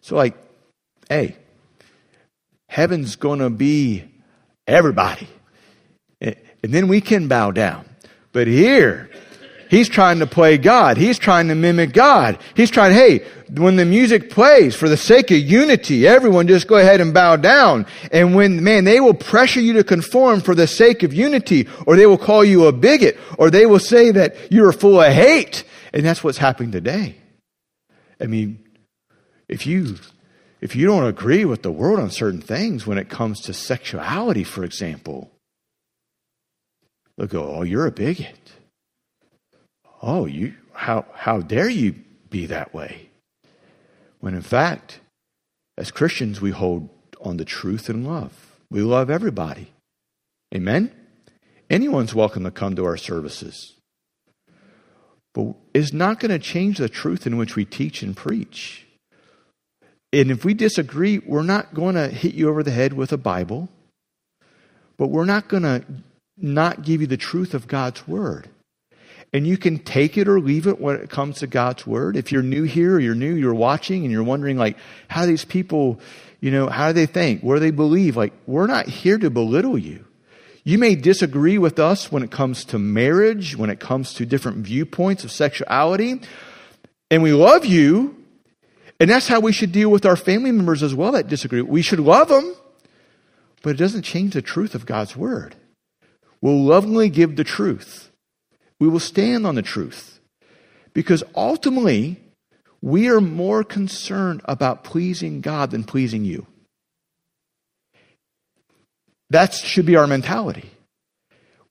[0.02, 0.36] So, like,
[1.10, 1.36] hey,
[2.70, 4.06] heaven's going to be
[4.68, 5.28] everybody.
[6.22, 7.86] And then we can bow down.
[8.32, 9.10] But here,
[9.72, 10.98] he's trying to play God.
[10.98, 12.38] He's trying to mimic God.
[12.56, 16.76] He's trying, hey, when the music plays, for the sake of unity, everyone just go
[16.76, 17.88] ahead and bow down.
[18.12, 21.96] And when, man, they will pressure you to conform for the sake of unity, or
[21.96, 25.64] they will call you a bigot, or they will say that you're full of hate.
[25.94, 27.16] And that's what's happening today.
[28.20, 28.60] I mean,
[29.48, 29.96] if you
[30.60, 34.44] if you don't agree with the world on certain things when it comes to sexuality,
[34.44, 35.32] for example,
[37.18, 38.38] they'll go, "Oh, you're a bigot.
[40.02, 41.96] Oh, you how how dare you
[42.30, 43.10] be that way?"
[44.20, 45.00] When in fact,
[45.78, 46.90] as Christians, we hold
[47.22, 48.58] on the truth and love.
[48.70, 49.72] We love everybody.
[50.54, 50.92] Amen.
[51.70, 53.74] Anyone's welcome to come to our services.
[55.34, 58.86] But it's not going to change the truth in which we teach and preach.
[60.12, 63.18] And if we disagree, we're not going to hit you over the head with a
[63.18, 63.70] Bible,
[64.98, 65.84] but we're not going to
[66.36, 68.50] not give you the truth of God's Word.
[69.34, 72.18] And you can take it or leave it when it comes to God's Word.
[72.18, 75.46] If you're new here or you're new, you're watching and you're wondering, like, how these
[75.46, 76.02] people,
[76.42, 77.42] you know, how do they think?
[77.42, 78.18] What do they believe?
[78.18, 80.06] Like, we're not here to belittle you.
[80.64, 84.58] You may disagree with us when it comes to marriage, when it comes to different
[84.58, 86.22] viewpoints of sexuality,
[87.10, 88.22] and we love you
[89.02, 91.64] and that's how we should deal with our family members as well that disagree.
[91.64, 92.56] We should love them,
[93.64, 95.56] but it doesn't change the truth of God's word.
[96.40, 98.11] We'll lovingly give the truth.
[98.82, 100.20] We will stand on the truth.
[100.96, 102.20] Because ultimately,
[102.82, 106.48] we are more concerned about pleasing God than pleasing you.
[109.30, 110.72] That should be our mentality.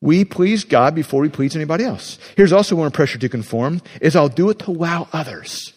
[0.00, 2.20] We please God before we please anybody else.
[2.36, 5.74] Here's also one pressure to conform is I'll do it to wow others.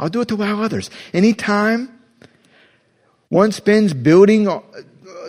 [0.00, 0.90] I'll do it to wow others.
[1.14, 1.96] Anytime
[3.28, 4.48] one spends building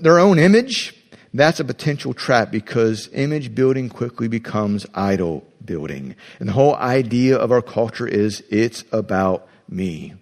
[0.01, 0.94] their own image,
[1.35, 6.15] That's a potential trap because image building quickly becomes idol building.
[6.39, 10.13] And the whole idea of our culture is it's about me.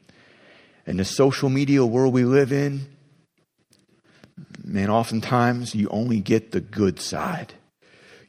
[0.88, 2.88] And the social media world we live in,
[4.64, 7.54] man, oftentimes you only get the good side.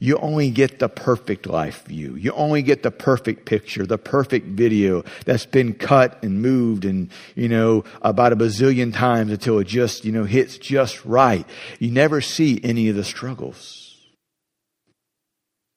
[0.04, 2.14] You only get the perfect life view.
[2.14, 7.10] You only get the perfect picture, the perfect video that's been cut and moved and,
[7.34, 11.46] you know, about a bazillion times until it just, you know, hits just right.
[11.78, 13.96] You never see any of the struggles.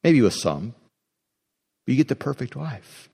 [0.04, 0.76] Maybe with some.
[1.86, 3.08] But you get the perfect life.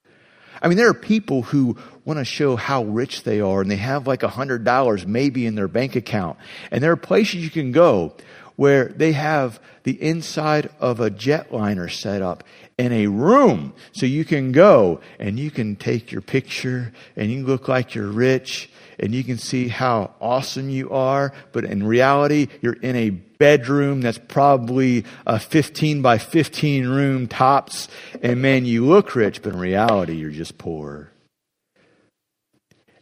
[0.63, 3.75] I mean, there are people who want to show how rich they are and they
[3.75, 6.39] have like a hundred dollars maybe in their bank account.
[6.71, 8.15] And there are places you can go
[8.55, 12.43] where they have the inside of a jetliner set up
[12.77, 17.45] in a room so you can go and you can take your picture and you
[17.45, 21.33] look like you're rich and you can see how awesome you are.
[21.51, 27.87] But in reality, you're in a bedroom that's probably a 15 by 15 room tops.
[28.21, 31.11] And man, you look rich, but in reality, you're just poor.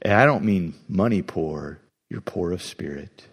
[0.01, 3.27] And I don't mean money poor, you're poor of spirit.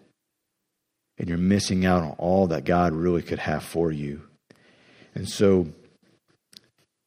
[1.18, 4.22] And you're missing out on all that God really could have for you.
[5.14, 5.66] And so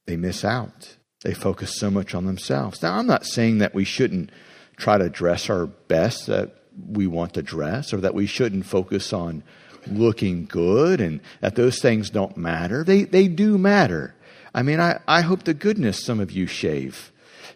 [0.06, 0.98] they miss out.
[1.24, 2.82] They focus so much on themselves.
[2.82, 4.32] Now, I'm not saying that we shouldn't
[4.76, 6.56] try to dress our best that
[6.90, 9.44] we want to dress or that we shouldn't focus on
[9.88, 12.84] looking good and that those things don't matter.
[12.84, 14.16] They, they do matter.
[14.54, 17.11] I mean, I, I hope to goodness some of you shave.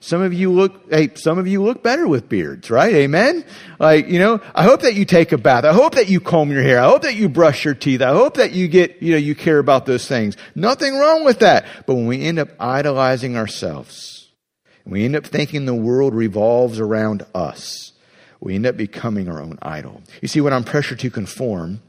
[0.06, 2.94] Some of you look, hey, some of you look better with beards, right?
[2.94, 3.44] Amen?
[3.80, 5.66] Like, you know, I hope that you take a bath.
[5.66, 6.80] I hope that you comb your hair.
[6.80, 8.04] I hope that you brush your teeth.
[8.04, 10.38] I hope that you get, you know, you care about those things.
[10.54, 11.66] Nothing wrong with that.
[11.88, 14.30] But when we end up idolizing ourselves,
[14.86, 17.92] we end up thinking the world revolves around us.
[18.40, 20.04] We end up becoming our own idol.
[20.22, 21.82] You see, when I'm pressured to conform,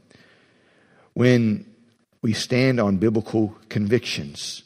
[1.13, 1.71] when
[2.23, 4.63] we stand on biblical convictions,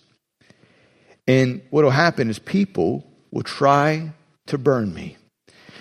[1.28, 4.12] and what will happen is people will try
[4.48, 5.18] to burn me.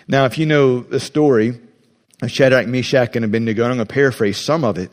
[0.08, 1.60] Now, if you know the story
[2.22, 4.90] of Shadrach, Meshach, and Abednego, I'm going to paraphrase some of it.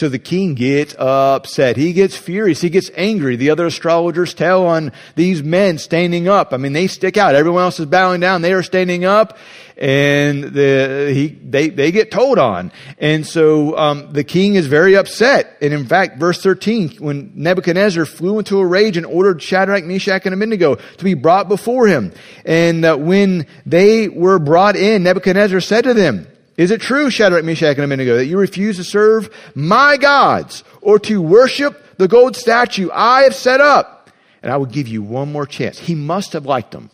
[0.00, 1.76] So the king gets upset.
[1.76, 2.62] He gets furious.
[2.62, 3.36] He gets angry.
[3.36, 6.54] The other astrologers tell on these men standing up.
[6.54, 7.34] I mean, they stick out.
[7.34, 8.40] Everyone else is bowing down.
[8.40, 9.36] They are standing up
[9.76, 12.72] and the, he, they, they get told on.
[12.96, 15.58] And so, um, the king is very upset.
[15.60, 20.24] And in fact, verse 13, when Nebuchadnezzar flew into a rage and ordered Shadrach, Meshach,
[20.24, 22.12] and Abednego to be brought before him.
[22.46, 26.26] And uh, when they were brought in, Nebuchadnezzar said to them,
[26.60, 30.98] is it true, Shadrach, Meshach, and Abednego, that you refuse to serve my gods or
[30.98, 34.10] to worship the gold statue I have set up?
[34.42, 35.78] And I will give you one more chance.
[35.78, 36.90] He must have liked them.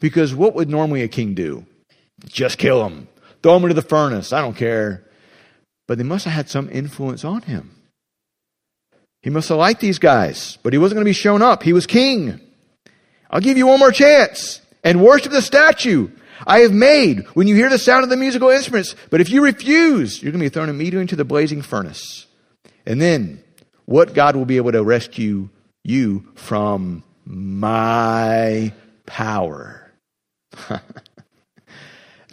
[0.00, 1.66] Because what would normally a king do?
[2.24, 3.08] Just kill them,
[3.42, 4.32] Throw them into the furnace.
[4.32, 5.04] I don't care.
[5.86, 7.76] But they must have had some influence on him.
[9.20, 11.62] He must have liked these guys, but he wasn't going to be shown up.
[11.62, 12.40] He was king.
[13.30, 16.08] I'll give you one more chance and worship the statue
[16.46, 18.94] I have made when you hear the sound of the musical instruments.
[19.10, 22.26] But if you refuse, you're going to be thrown immediately into the blazing furnace.
[22.84, 23.42] And then
[23.84, 25.48] what God will be able to rescue
[25.84, 28.72] you from my
[29.06, 29.92] power?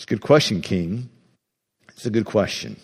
[0.04, 1.10] It's a good question, King.
[1.90, 2.76] It's a good question.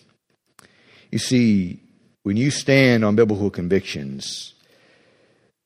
[1.12, 1.82] You see,
[2.24, 4.54] when you stand on biblical convictions,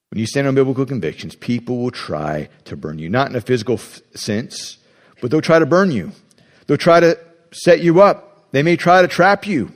[0.09, 3.07] when you stand on biblical convictions, people will try to burn you.
[3.07, 4.79] Not in a physical f- sense,
[5.23, 6.11] but they'll try to burn you.
[6.67, 7.17] They'll try to
[7.53, 8.51] set you up.
[8.51, 9.71] They may try to trap you.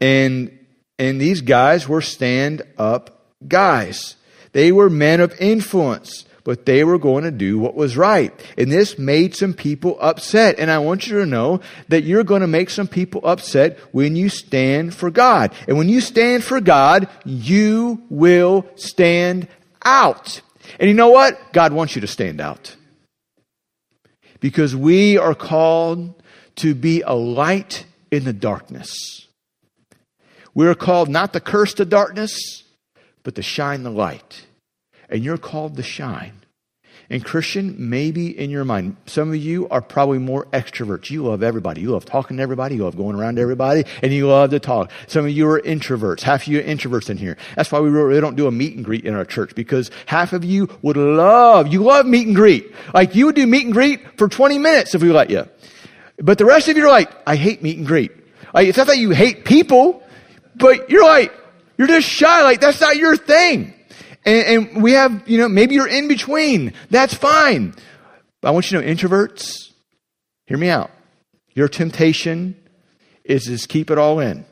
[0.00, 0.58] And,
[0.98, 4.16] and these guys were stand up guys.
[4.50, 8.32] They were men of influence, but they were going to do what was right.
[8.58, 10.58] And this made some people upset.
[10.58, 14.16] And I want you to know that you're going to make some people upset when
[14.16, 15.54] you stand for God.
[15.68, 19.46] And when you stand for God, you will stand
[19.84, 20.40] out.
[20.80, 21.52] And you know what?
[21.52, 22.74] God wants you to stand out
[24.40, 26.14] because we are called
[26.56, 29.26] to be a light in the darkness.
[30.54, 32.64] We are called not to curse the darkness,
[33.22, 34.46] but to shine the light.
[35.08, 36.45] And you're called to shine.
[37.08, 41.08] And Christian, maybe in your mind, some of you are probably more extroverts.
[41.10, 41.80] You love everybody.
[41.80, 42.76] You love talking to everybody.
[42.76, 44.90] You love going around to everybody, and you love to talk.
[45.06, 46.22] Some of you are introverts.
[46.22, 47.36] Half of you are introverts in here.
[47.54, 50.32] That's why we really don't do a meet and greet in our church because half
[50.32, 52.74] of you would love, you love meet and greet.
[52.92, 55.48] Like you would do meet and greet for 20 minutes if we let you.
[56.18, 58.10] But the rest of you are like, I hate meet and greet.
[58.54, 60.02] Like, it's not that you hate people,
[60.54, 61.32] but you're like,
[61.78, 62.42] you're just shy.
[62.42, 63.74] Like that's not your thing.
[64.26, 66.74] And, and we have, you know, maybe you're in between.
[66.90, 67.74] That's fine.
[68.42, 69.70] But I want you to know, introverts,
[70.46, 70.90] hear me out.
[71.54, 72.56] Your temptation
[73.24, 74.44] is just keep it all in.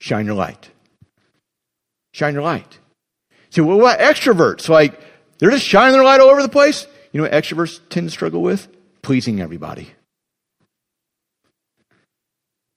[0.00, 0.70] Shine your light.
[2.12, 2.78] Shine your light.
[3.50, 4.68] See, what about extroverts?
[4.68, 4.98] Like,
[5.38, 6.86] they're just shining their light all over the place.
[7.12, 8.68] You know what extroverts tend to struggle with?
[9.02, 9.90] Pleasing everybody.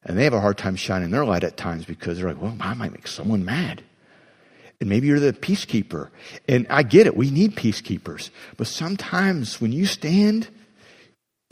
[0.03, 2.57] And they have a hard time shining their light at times because they're like, well,
[2.59, 3.83] I might make someone mad.
[4.81, 6.09] And maybe you're the peacekeeper.
[6.49, 7.15] And I get it.
[7.15, 8.31] We need peacekeepers.
[8.57, 10.49] But sometimes when you stand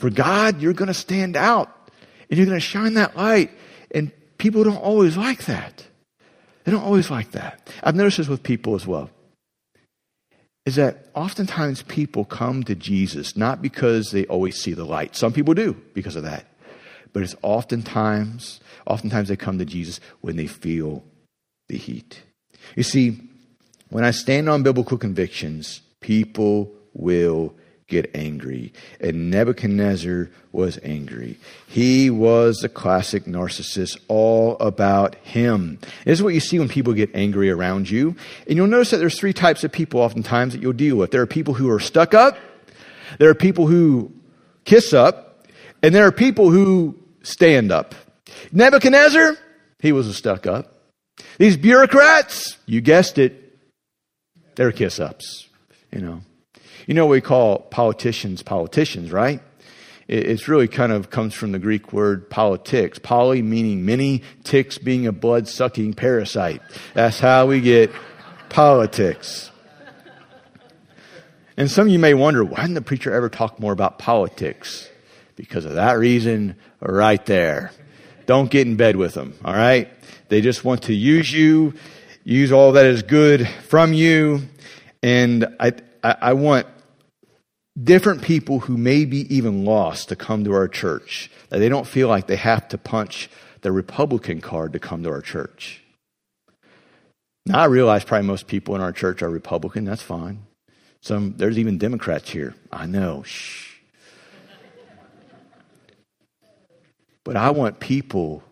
[0.00, 1.70] for God, you're going to stand out
[2.28, 3.52] and you're going to shine that light.
[3.92, 5.86] And people don't always like that.
[6.64, 7.72] They don't always like that.
[7.84, 9.10] I've noticed this with people as well.
[10.66, 15.14] Is that oftentimes people come to Jesus not because they always see the light.
[15.14, 16.46] Some people do because of that.
[17.12, 21.04] But it's oftentimes, oftentimes they come to Jesus when they feel
[21.68, 22.22] the heat.
[22.76, 23.20] You see,
[23.88, 27.54] when I stand on biblical convictions, people will
[27.90, 28.72] get angry.
[29.00, 31.38] And Nebuchadnezzar was angry.
[31.66, 35.78] He was the classic narcissist, all about him.
[36.04, 38.16] This is what you see when people get angry around you.
[38.46, 41.10] And you'll notice that there's three types of people oftentimes that you'll deal with.
[41.10, 42.38] There are people who are stuck up,
[43.18, 44.12] there are people who
[44.64, 45.46] kiss up,
[45.82, 47.94] and there are people who stand up.
[48.52, 49.36] Nebuchadnezzar,
[49.80, 50.79] he was a stuck up.
[51.38, 53.56] These bureaucrats, you guessed it,
[54.56, 55.48] they're kiss ups,
[55.92, 56.22] you know.
[56.86, 59.40] You know, we call politicians politicians, right?
[60.08, 62.98] It's really kind of comes from the Greek word politics.
[62.98, 66.60] Poly meaning many, ticks being a blood sucking parasite.
[66.94, 67.92] That's how we get
[68.48, 69.52] politics.
[71.56, 74.88] And some of you may wonder, why didn't the preacher ever talk more about politics?
[75.36, 77.70] Because of that reason right there.
[78.30, 79.88] Don't get in bed with them, all right?
[80.28, 81.74] They just want to use you,
[82.22, 84.42] use all that is good from you.
[85.02, 85.72] And I,
[86.04, 86.68] I, I want
[87.76, 91.88] different people who may be even lost to come to our church, that they don't
[91.88, 93.28] feel like they have to punch
[93.62, 95.82] the Republican card to come to our church.
[97.46, 99.86] Now, I realize probably most people in our church are Republican.
[99.86, 100.46] That's fine.
[101.00, 102.54] Some, there's even Democrats here.
[102.70, 103.24] I know.
[103.24, 103.69] Shh.
[107.24, 108.42] But I want people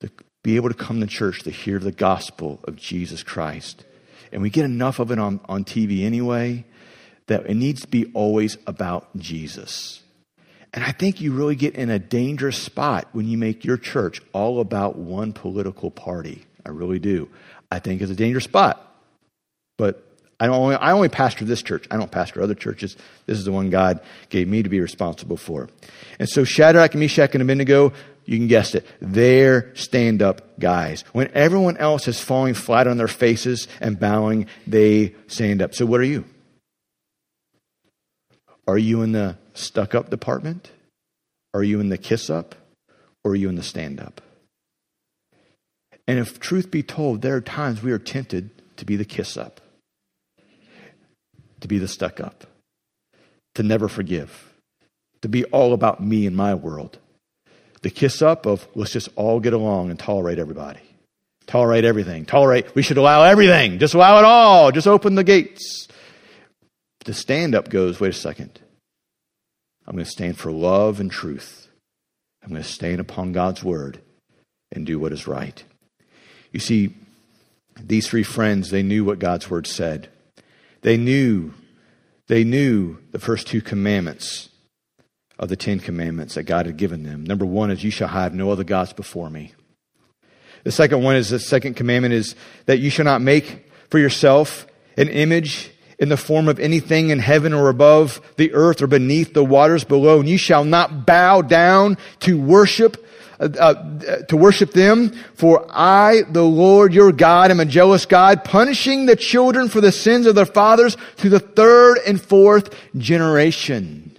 [0.00, 0.10] to
[0.42, 3.84] be able to come to church to hear the gospel of Jesus Christ.
[4.32, 6.64] And we get enough of it on, on TV anyway
[7.26, 10.02] that it needs to be always about Jesus.
[10.72, 14.20] And I think you really get in a dangerous spot when you make your church
[14.32, 16.44] all about one political party.
[16.64, 17.28] I really do.
[17.70, 18.84] I think it's a dangerous spot.
[19.78, 20.07] But
[20.40, 21.86] I only, I only pastor this church.
[21.90, 22.96] I don't pastor other churches.
[23.26, 25.68] This is the one God gave me to be responsible for.
[26.18, 27.92] And so Shadrach, and Meshach, and Abednego
[28.28, 28.86] you can guess it.
[29.00, 31.02] They're stand up guys.
[31.12, 35.74] When everyone else is falling flat on their faces and bowing, they stand up.
[35.74, 36.26] So, what are you?
[38.66, 40.70] Are you in the stuck up department?
[41.54, 42.54] Are you in the kiss up?
[43.24, 44.20] Or are you in the stand up?
[46.06, 49.38] And if truth be told, there are times we are tempted to be the kiss
[49.38, 49.62] up,
[51.60, 52.44] to be the stuck up,
[53.54, 54.52] to never forgive,
[55.22, 56.98] to be all about me and my world
[57.82, 60.80] the kiss up of let's just all get along and tolerate everybody.
[61.46, 62.26] Tolerate everything.
[62.26, 63.78] Tolerate, we should allow everything.
[63.78, 64.70] Just allow it all.
[64.70, 65.88] Just open the gates.
[67.04, 68.60] The stand up goes, wait a second.
[69.86, 71.68] I'm going to stand for love and truth.
[72.42, 74.00] I'm going to stand upon God's word
[74.72, 75.62] and do what is right.
[76.52, 76.94] You see,
[77.80, 80.10] these three friends, they knew what God's word said.
[80.82, 81.54] They knew,
[82.28, 84.48] they knew the first two commandments
[85.38, 87.24] of the Ten Commandments that God had given them.
[87.24, 89.54] Number one is, You shall have no other gods before me.
[90.64, 92.34] The second one is, the second commandment is
[92.66, 94.66] that you shall not make for yourself
[94.96, 99.34] an image in the form of anything in heaven or above the earth or beneath
[99.34, 100.20] the waters below.
[100.20, 103.04] And you shall not bow down to worship
[103.40, 105.12] uh, uh, to worship them.
[105.34, 109.92] For I, the Lord your God, am a jealous God, punishing the children for the
[109.92, 114.18] sins of their fathers to the third and fourth generation.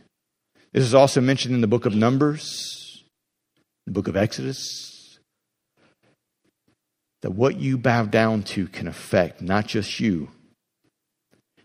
[0.72, 3.04] This is also mentioned in the book of Numbers,
[3.86, 5.20] the book of Exodus.
[7.22, 10.30] That what you bow down to can affect not just you.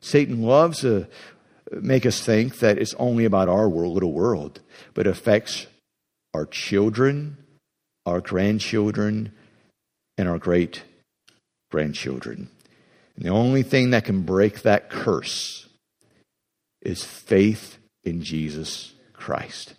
[0.01, 1.07] Satan loves to
[1.71, 4.61] make us think that it's only about our little world,
[4.95, 5.67] but affects
[6.35, 7.39] our children,
[8.07, 9.33] our grandchildren,
[10.17, 10.83] and our great
[11.71, 12.49] grandchildren.
[13.17, 15.69] And the only thing that can break that curse
[16.83, 19.75] is faith in Jesus Christ.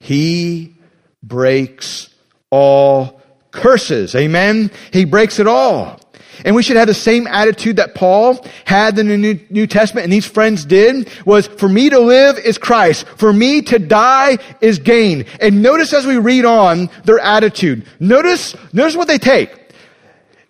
[0.00, 0.76] He
[1.22, 2.08] breaks
[2.50, 3.20] all
[3.50, 4.14] curses.
[4.14, 4.70] Amen?
[4.92, 6.00] He breaks it all.
[6.44, 10.12] And we should have the same attitude that Paul had in the New Testament and
[10.12, 13.06] these friends did was for me to live is Christ.
[13.16, 15.26] For me to die is gain.
[15.40, 17.86] And notice as we read on their attitude.
[18.00, 19.50] Notice, notice what they take.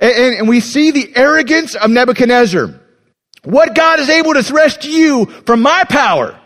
[0.00, 2.80] And, and, and we see the arrogance of Nebuchadnezzar.
[3.44, 6.38] What God is able to rescue you from my power.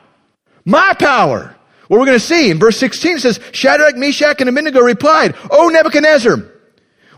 [0.64, 1.56] My power.
[1.88, 5.68] What we're going to see in verse 16 says, Shadrach, Meshach, and Abednego replied, O
[5.68, 6.51] Nebuchadnezzar,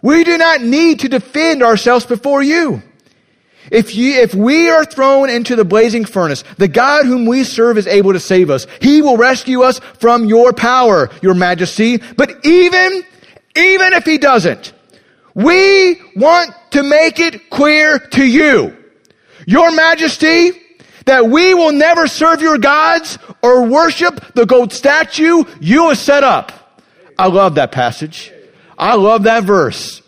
[0.05, 2.83] we do not need to defend ourselves before you.
[3.73, 7.79] If, you, if we are thrown into the blazing furnace, the God whom we serve
[7.79, 8.67] is able to save us.
[8.83, 12.03] He will rescue us from your power, your majesty.
[12.19, 13.03] But even,
[13.57, 14.75] even if he doesn't,
[15.33, 18.77] we want to make it clear to you,
[19.47, 20.51] your majesty,
[21.07, 26.25] that we will never serve your gods or worship the gold statue you have set
[26.25, 26.53] up.
[27.17, 28.34] I love that passage.
[28.79, 30.03] I love that verse.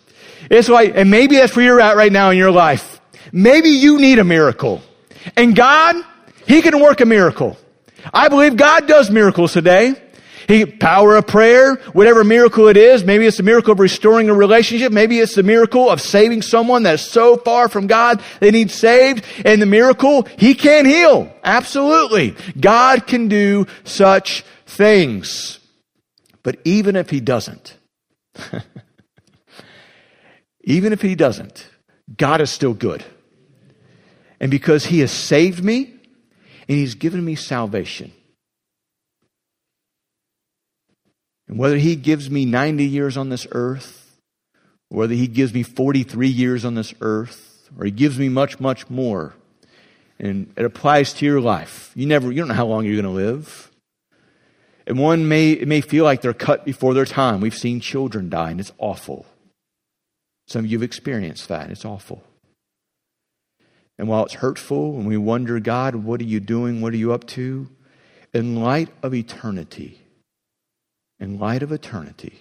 [0.50, 3.00] It's like, and maybe that's where you're at right now in your life.
[3.32, 4.82] Maybe you need a miracle.
[5.36, 5.96] And God,
[6.46, 7.56] He can work a miracle.
[8.12, 9.94] I believe God does miracles today.
[10.48, 14.34] He, power of prayer, whatever miracle it is, maybe it's the miracle of restoring a
[14.34, 18.70] relationship, maybe it's the miracle of saving someone that's so far from God they need
[18.70, 21.34] saved, and the miracle, He can heal.
[21.42, 22.36] Absolutely.
[22.58, 25.58] God can do such things.
[26.44, 27.76] But even if He doesn't,
[30.62, 31.68] even if He doesn't,
[32.16, 33.04] God is still good.
[34.40, 35.94] And because He has saved me
[36.68, 38.12] and He's given me salvation.
[41.48, 44.18] And whether He gives me 90 years on this earth,
[44.88, 48.88] whether He gives me 43 years on this earth, or He gives me much, much
[48.90, 49.34] more,
[50.18, 51.92] and it applies to your life.
[51.94, 53.70] You never, you don't know how long you're going to live.
[54.86, 57.40] And one may, may feel like they're cut before their time.
[57.40, 59.26] We've seen children die, and it's awful.
[60.46, 62.22] Some of you have experienced that, and it's awful.
[63.98, 66.80] And while it's hurtful and we wonder, God, what are you doing?
[66.80, 67.68] What are you up to?
[68.32, 70.02] In light of eternity,
[71.18, 72.40] in light of eternity,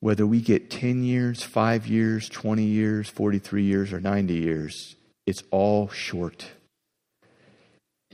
[0.00, 5.42] whether we get 10 years, 5 years, 20 years, 43 years, or 90 years, it's
[5.50, 6.52] all short.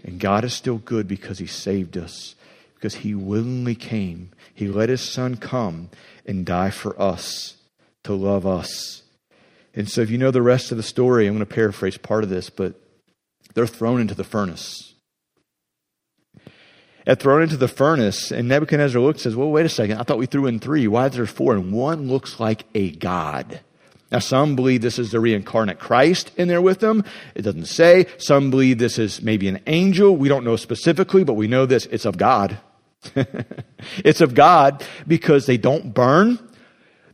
[0.05, 2.35] And God is still good because He saved us,
[2.75, 4.31] because He willingly came.
[4.55, 5.91] He let His Son come
[6.27, 7.57] and die for us,
[8.05, 9.03] to love us.
[9.75, 12.25] And so, if you know the rest of the story, I'm going to paraphrase part
[12.25, 12.75] of this, but
[13.55, 14.95] they're thrown into the furnace.
[17.07, 19.99] And thrown into the furnace, and Nebuchadnezzar looks and says, Well, wait a second.
[19.99, 20.87] I thought we threw in three.
[20.87, 21.55] Why is there four?
[21.55, 23.61] And one looks like a god.
[24.11, 27.05] Now, some believe this is the reincarnate Christ in there with them.
[27.35, 28.07] It doesn't say.
[28.19, 30.17] Some believe this is maybe an angel.
[30.17, 31.87] We don't know specifically, but we know this.
[31.87, 32.59] It's of God.
[33.99, 36.39] it's of God because they don't burn.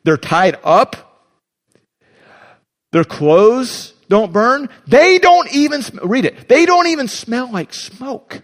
[0.04, 1.06] They're tied up
[2.96, 4.70] their clothes don't burn.
[4.86, 8.42] They don't even, read it, they don't even smell like smoke.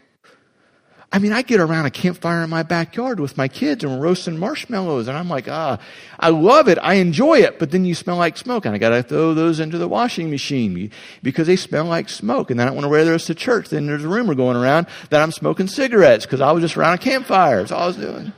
[1.14, 4.06] I mean, I get around a campfire in my backyard with my kids and we're
[4.06, 5.78] roasting marshmallows and I'm like, ah,
[6.18, 6.78] I love it.
[6.80, 7.58] I enjoy it.
[7.58, 10.30] But then you smell like smoke and I got to throw those into the washing
[10.30, 10.90] machine
[11.22, 12.50] because they smell like smoke.
[12.50, 13.68] And then I don't want to wear those to church.
[13.68, 16.94] Then there's a rumor going around that I'm smoking cigarettes because I was just around
[16.94, 17.58] a campfire.
[17.58, 18.32] That's all I was doing.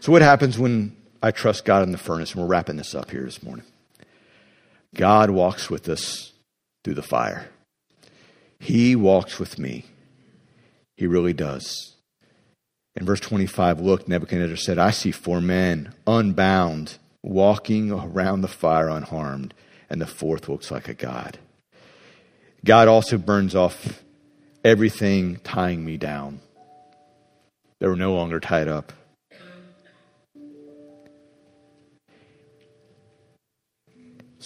[0.00, 2.32] So, what happens when I trust God in the furnace?
[2.32, 3.64] And we're wrapping this up here this morning.
[4.94, 6.32] God walks with us
[6.86, 7.48] through the fire.
[8.60, 9.86] He walks with me.
[10.96, 11.96] He really does.
[12.94, 18.88] In verse 25, look, Nebuchadnezzar said, I see four men unbound walking around the fire
[18.88, 19.52] unharmed,
[19.90, 21.40] and the fourth looks like a god.
[22.64, 24.04] God also burns off
[24.64, 26.40] everything tying me down.
[27.80, 28.92] They were no longer tied up.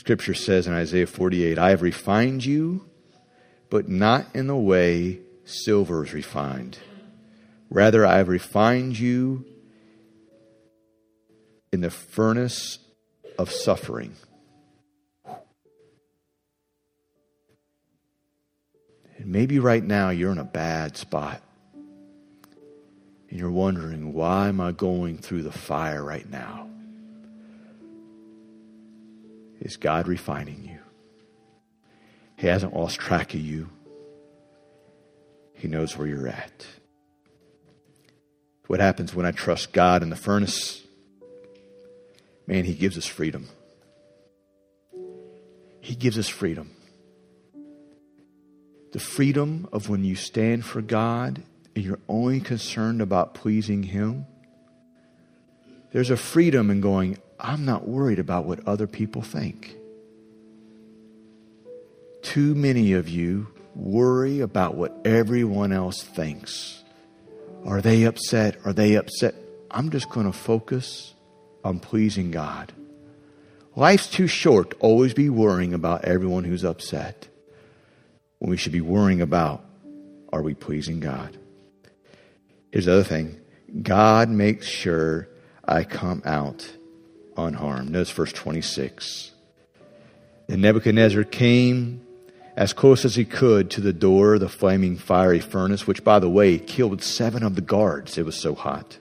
[0.00, 2.88] Scripture says in Isaiah 48, I have refined you,
[3.68, 6.78] but not in the way silver is refined.
[7.68, 9.44] Rather, I have refined you
[11.70, 12.78] in the furnace
[13.38, 14.16] of suffering.
[19.18, 21.42] And maybe right now you're in a bad spot.
[23.28, 26.70] And you're wondering, why am I going through the fire right now?
[29.60, 30.78] Is God refining you.
[32.36, 33.68] He hasn't lost track of you.
[35.52, 36.66] He knows where you're at.
[38.66, 40.82] What happens when I trust God in the furnace?
[42.46, 43.48] Man, He gives us freedom.
[45.80, 46.70] He gives us freedom.
[48.92, 51.42] The freedom of when you stand for God
[51.74, 54.26] and you're only concerned about pleasing Him.
[55.92, 59.76] There's a freedom in going, I'm not worried about what other people think.
[62.22, 66.82] Too many of you worry about what everyone else thinks.
[67.64, 68.56] Are they upset?
[68.64, 69.34] Are they upset?
[69.70, 71.14] I'm just going to focus
[71.64, 72.72] on pleasing God.
[73.76, 77.28] Life's too short to always be worrying about everyone who's upset.
[78.38, 79.64] When we should be worrying about
[80.32, 81.36] are we pleasing God?
[82.70, 83.40] Here's the other thing
[83.82, 85.28] God makes sure
[85.64, 86.70] I come out
[87.46, 87.90] unharmed.
[87.90, 89.32] Notice verse 26.
[90.48, 92.06] And Nebuchadnezzar came
[92.56, 96.18] as close as he could to the door of the flaming fiery furnace, which, by
[96.18, 98.18] the way, killed seven of the guards.
[98.18, 98.98] It was so hot.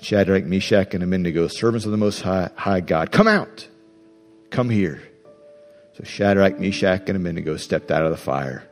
[0.00, 3.68] Shadrach, Meshach, and Abednego, servants of the Most High, High God, come out.
[4.50, 5.02] Come here.
[5.94, 8.64] So Shadrach, Meshach, and Abednego stepped out of the fire.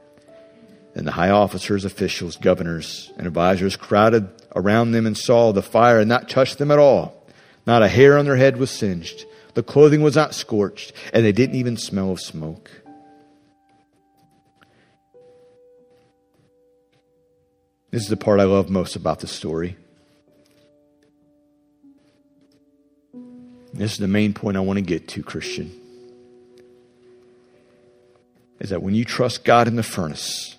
[0.94, 6.00] And the high officers, officials, governors, and advisors crowded around them and saw the fire
[6.00, 7.17] and not touched them at all.
[7.68, 9.26] Not a hair on their head was singed.
[9.52, 12.70] The clothing was not scorched, and they didn't even smell of smoke.
[17.90, 19.76] This is the part I love most about the story.
[23.74, 25.70] This is the main point I want to get to, Christian.
[28.60, 30.56] Is that when you trust God in the furnace,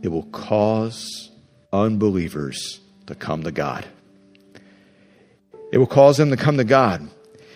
[0.00, 1.30] it will cause
[1.74, 3.84] unbelievers to come to God.
[5.72, 7.08] It will cause them to come to God.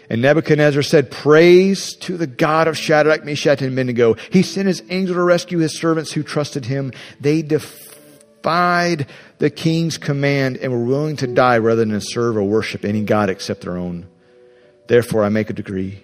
[0.09, 4.15] And Nebuchadnezzar said, Praise to the God of Shadrach, Meshach, and Abednego.
[4.31, 6.93] He sent his angel to rescue his servants who trusted him.
[7.21, 9.07] They defied
[9.39, 13.29] the king's command and were willing to die rather than serve or worship any God
[13.29, 14.07] except their own.
[14.87, 16.03] Therefore, I make a decree.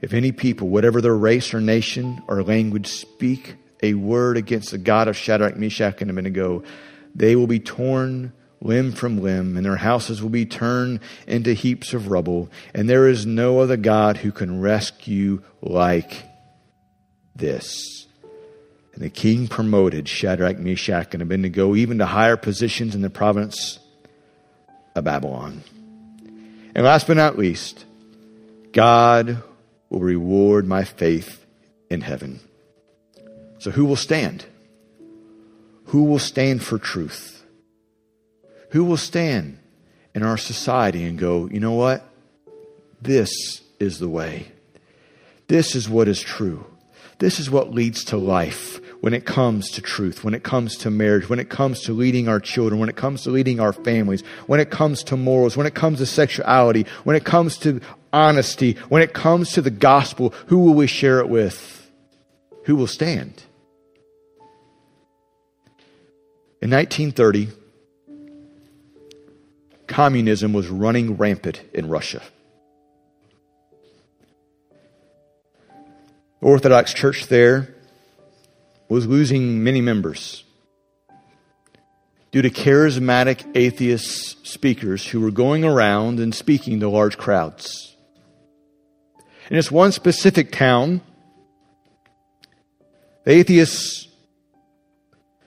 [0.00, 4.78] If any people, whatever their race or nation or language, speak a word against the
[4.78, 6.62] God of Shadrach, Meshach, and Abednego,
[7.14, 11.94] they will be torn limb from limb, and their houses will be turned into heaps
[11.94, 12.50] of rubble.
[12.74, 16.24] And there is no other God who can rescue like
[17.34, 18.06] this.
[18.94, 23.78] And the king promoted Shadrach, Meshach, and Abednego even to higher positions in the province
[24.94, 25.62] of Babylon.
[26.74, 27.84] And last but not least,
[28.72, 29.42] God
[29.88, 31.44] will reward my faith
[31.88, 32.40] in heaven.
[33.58, 34.44] So who will stand?
[35.86, 37.39] Who will stand for truth?
[38.70, 39.58] Who will stand
[40.14, 42.04] in our society and go, you know what?
[43.00, 44.52] This is the way.
[45.48, 46.64] This is what is true.
[47.18, 50.90] This is what leads to life when it comes to truth, when it comes to
[50.90, 54.22] marriage, when it comes to leading our children, when it comes to leading our families,
[54.46, 57.80] when it comes to morals, when it comes to sexuality, when it comes to
[58.12, 61.90] honesty, when it comes to the gospel, who will we share it with?
[62.64, 63.42] Who will stand?
[66.62, 67.48] In 1930,
[69.90, 72.22] communism was running rampant in Russia.
[76.40, 77.74] The Orthodox Church there
[78.88, 80.44] was losing many members
[82.32, 87.94] due to charismatic atheist speakers who were going around and speaking to large crowds.
[89.50, 91.00] In this one specific town,
[93.24, 94.06] the atheists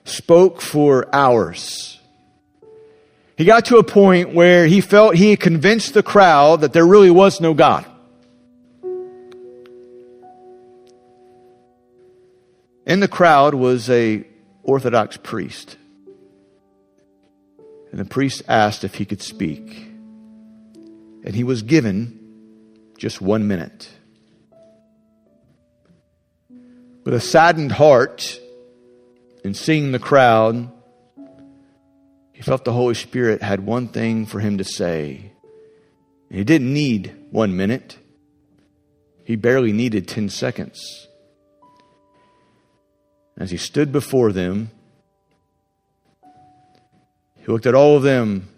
[0.04, 1.93] spoke for hours.
[3.36, 6.86] He got to a point where he felt he had convinced the crowd that there
[6.86, 7.84] really was no God.
[12.86, 14.24] In the crowd was a
[14.62, 15.76] Orthodox priest.
[17.90, 19.88] And the priest asked if he could speak.
[21.24, 22.20] And he was given
[22.98, 23.88] just one minute.
[27.04, 28.40] With a saddened heart,
[29.44, 30.70] and seeing the crowd,
[32.34, 35.30] he felt the Holy Spirit had one thing for him to say.
[36.28, 37.96] And He didn't need one minute,
[39.24, 41.08] he barely needed 10 seconds.
[43.38, 44.70] As he stood before them,
[47.38, 48.48] he looked at all of them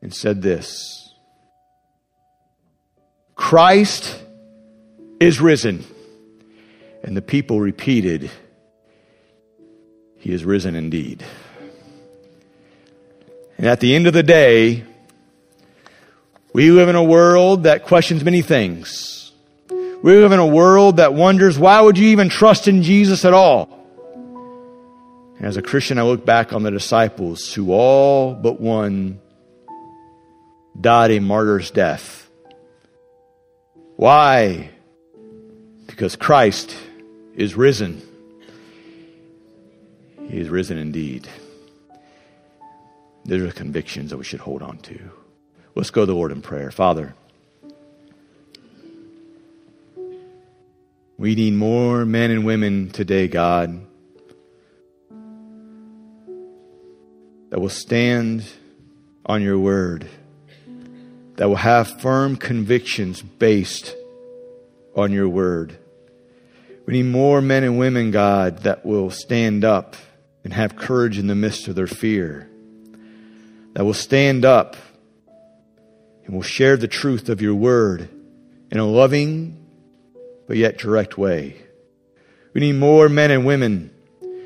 [0.00, 1.14] and said this
[3.36, 4.20] Christ
[5.20, 5.84] is risen.
[7.04, 8.30] And the people repeated,
[10.16, 11.24] He is risen indeed.
[13.62, 14.82] And at the end of the day,
[16.52, 19.30] we live in a world that questions many things.
[19.70, 23.32] We live in a world that wonders, why would you even trust in Jesus at
[23.32, 23.68] all?
[25.36, 29.20] And as a Christian, I look back on the disciples who all but one
[30.80, 32.28] died a martyr's death.
[33.94, 34.70] Why?
[35.86, 36.74] Because Christ
[37.36, 38.02] is risen.
[40.28, 41.28] He is risen indeed.
[43.24, 44.98] These are convictions that we should hold on to.
[45.74, 46.70] Let's go to the Lord in prayer.
[46.70, 47.14] Father,
[51.22, 53.86] We need more men and women today, God,
[57.50, 58.44] that will stand
[59.24, 60.08] on your word,
[61.36, 63.94] that will have firm convictions based
[64.96, 65.78] on your word.
[66.86, 69.94] We need more men and women, God, that will stand up
[70.42, 72.50] and have courage in the midst of their fear,
[73.72, 74.76] that will stand up
[76.24, 78.08] and will share the truth of your word
[78.70, 79.58] in a loving
[80.46, 81.56] but yet direct way.
[82.52, 83.90] We need more men and women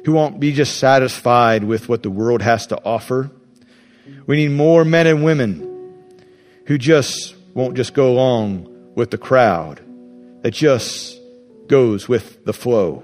[0.04, 3.30] who won't be just satisfied with what the world has to offer.
[4.26, 5.94] We need more men and women
[6.66, 9.80] who just won't just go along with the crowd,
[10.42, 11.20] that just
[11.66, 13.02] goes with the flow.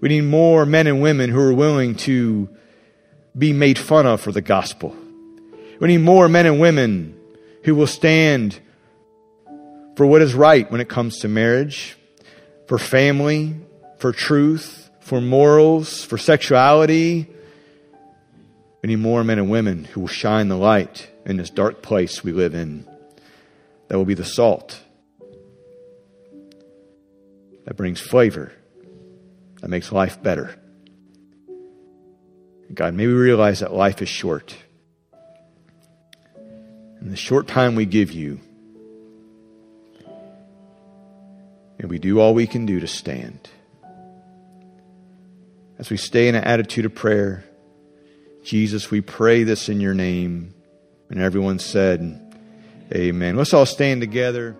[0.00, 2.48] We need more men and women who are willing to
[3.36, 4.94] be made fun of for the gospel.
[5.82, 7.18] We need more men and women
[7.64, 8.60] who will stand
[9.96, 11.96] for what is right when it comes to marriage,
[12.68, 13.56] for family,
[13.98, 17.26] for truth, for morals, for sexuality.
[18.80, 22.22] We need more men and women who will shine the light in this dark place
[22.22, 22.86] we live in.
[23.88, 24.80] That will be the salt
[27.64, 28.52] that brings flavor,
[29.60, 30.54] that makes life better.
[32.72, 34.56] God, may we realize that life is short.
[37.02, 38.38] In the short time we give you,
[41.80, 43.50] and we do all we can do to stand.
[45.80, 47.44] As we stay in an attitude of prayer,
[48.44, 50.54] Jesus, we pray this in your name.
[51.10, 52.20] And everyone said,
[52.94, 53.36] Amen.
[53.36, 54.56] Let's all stand together.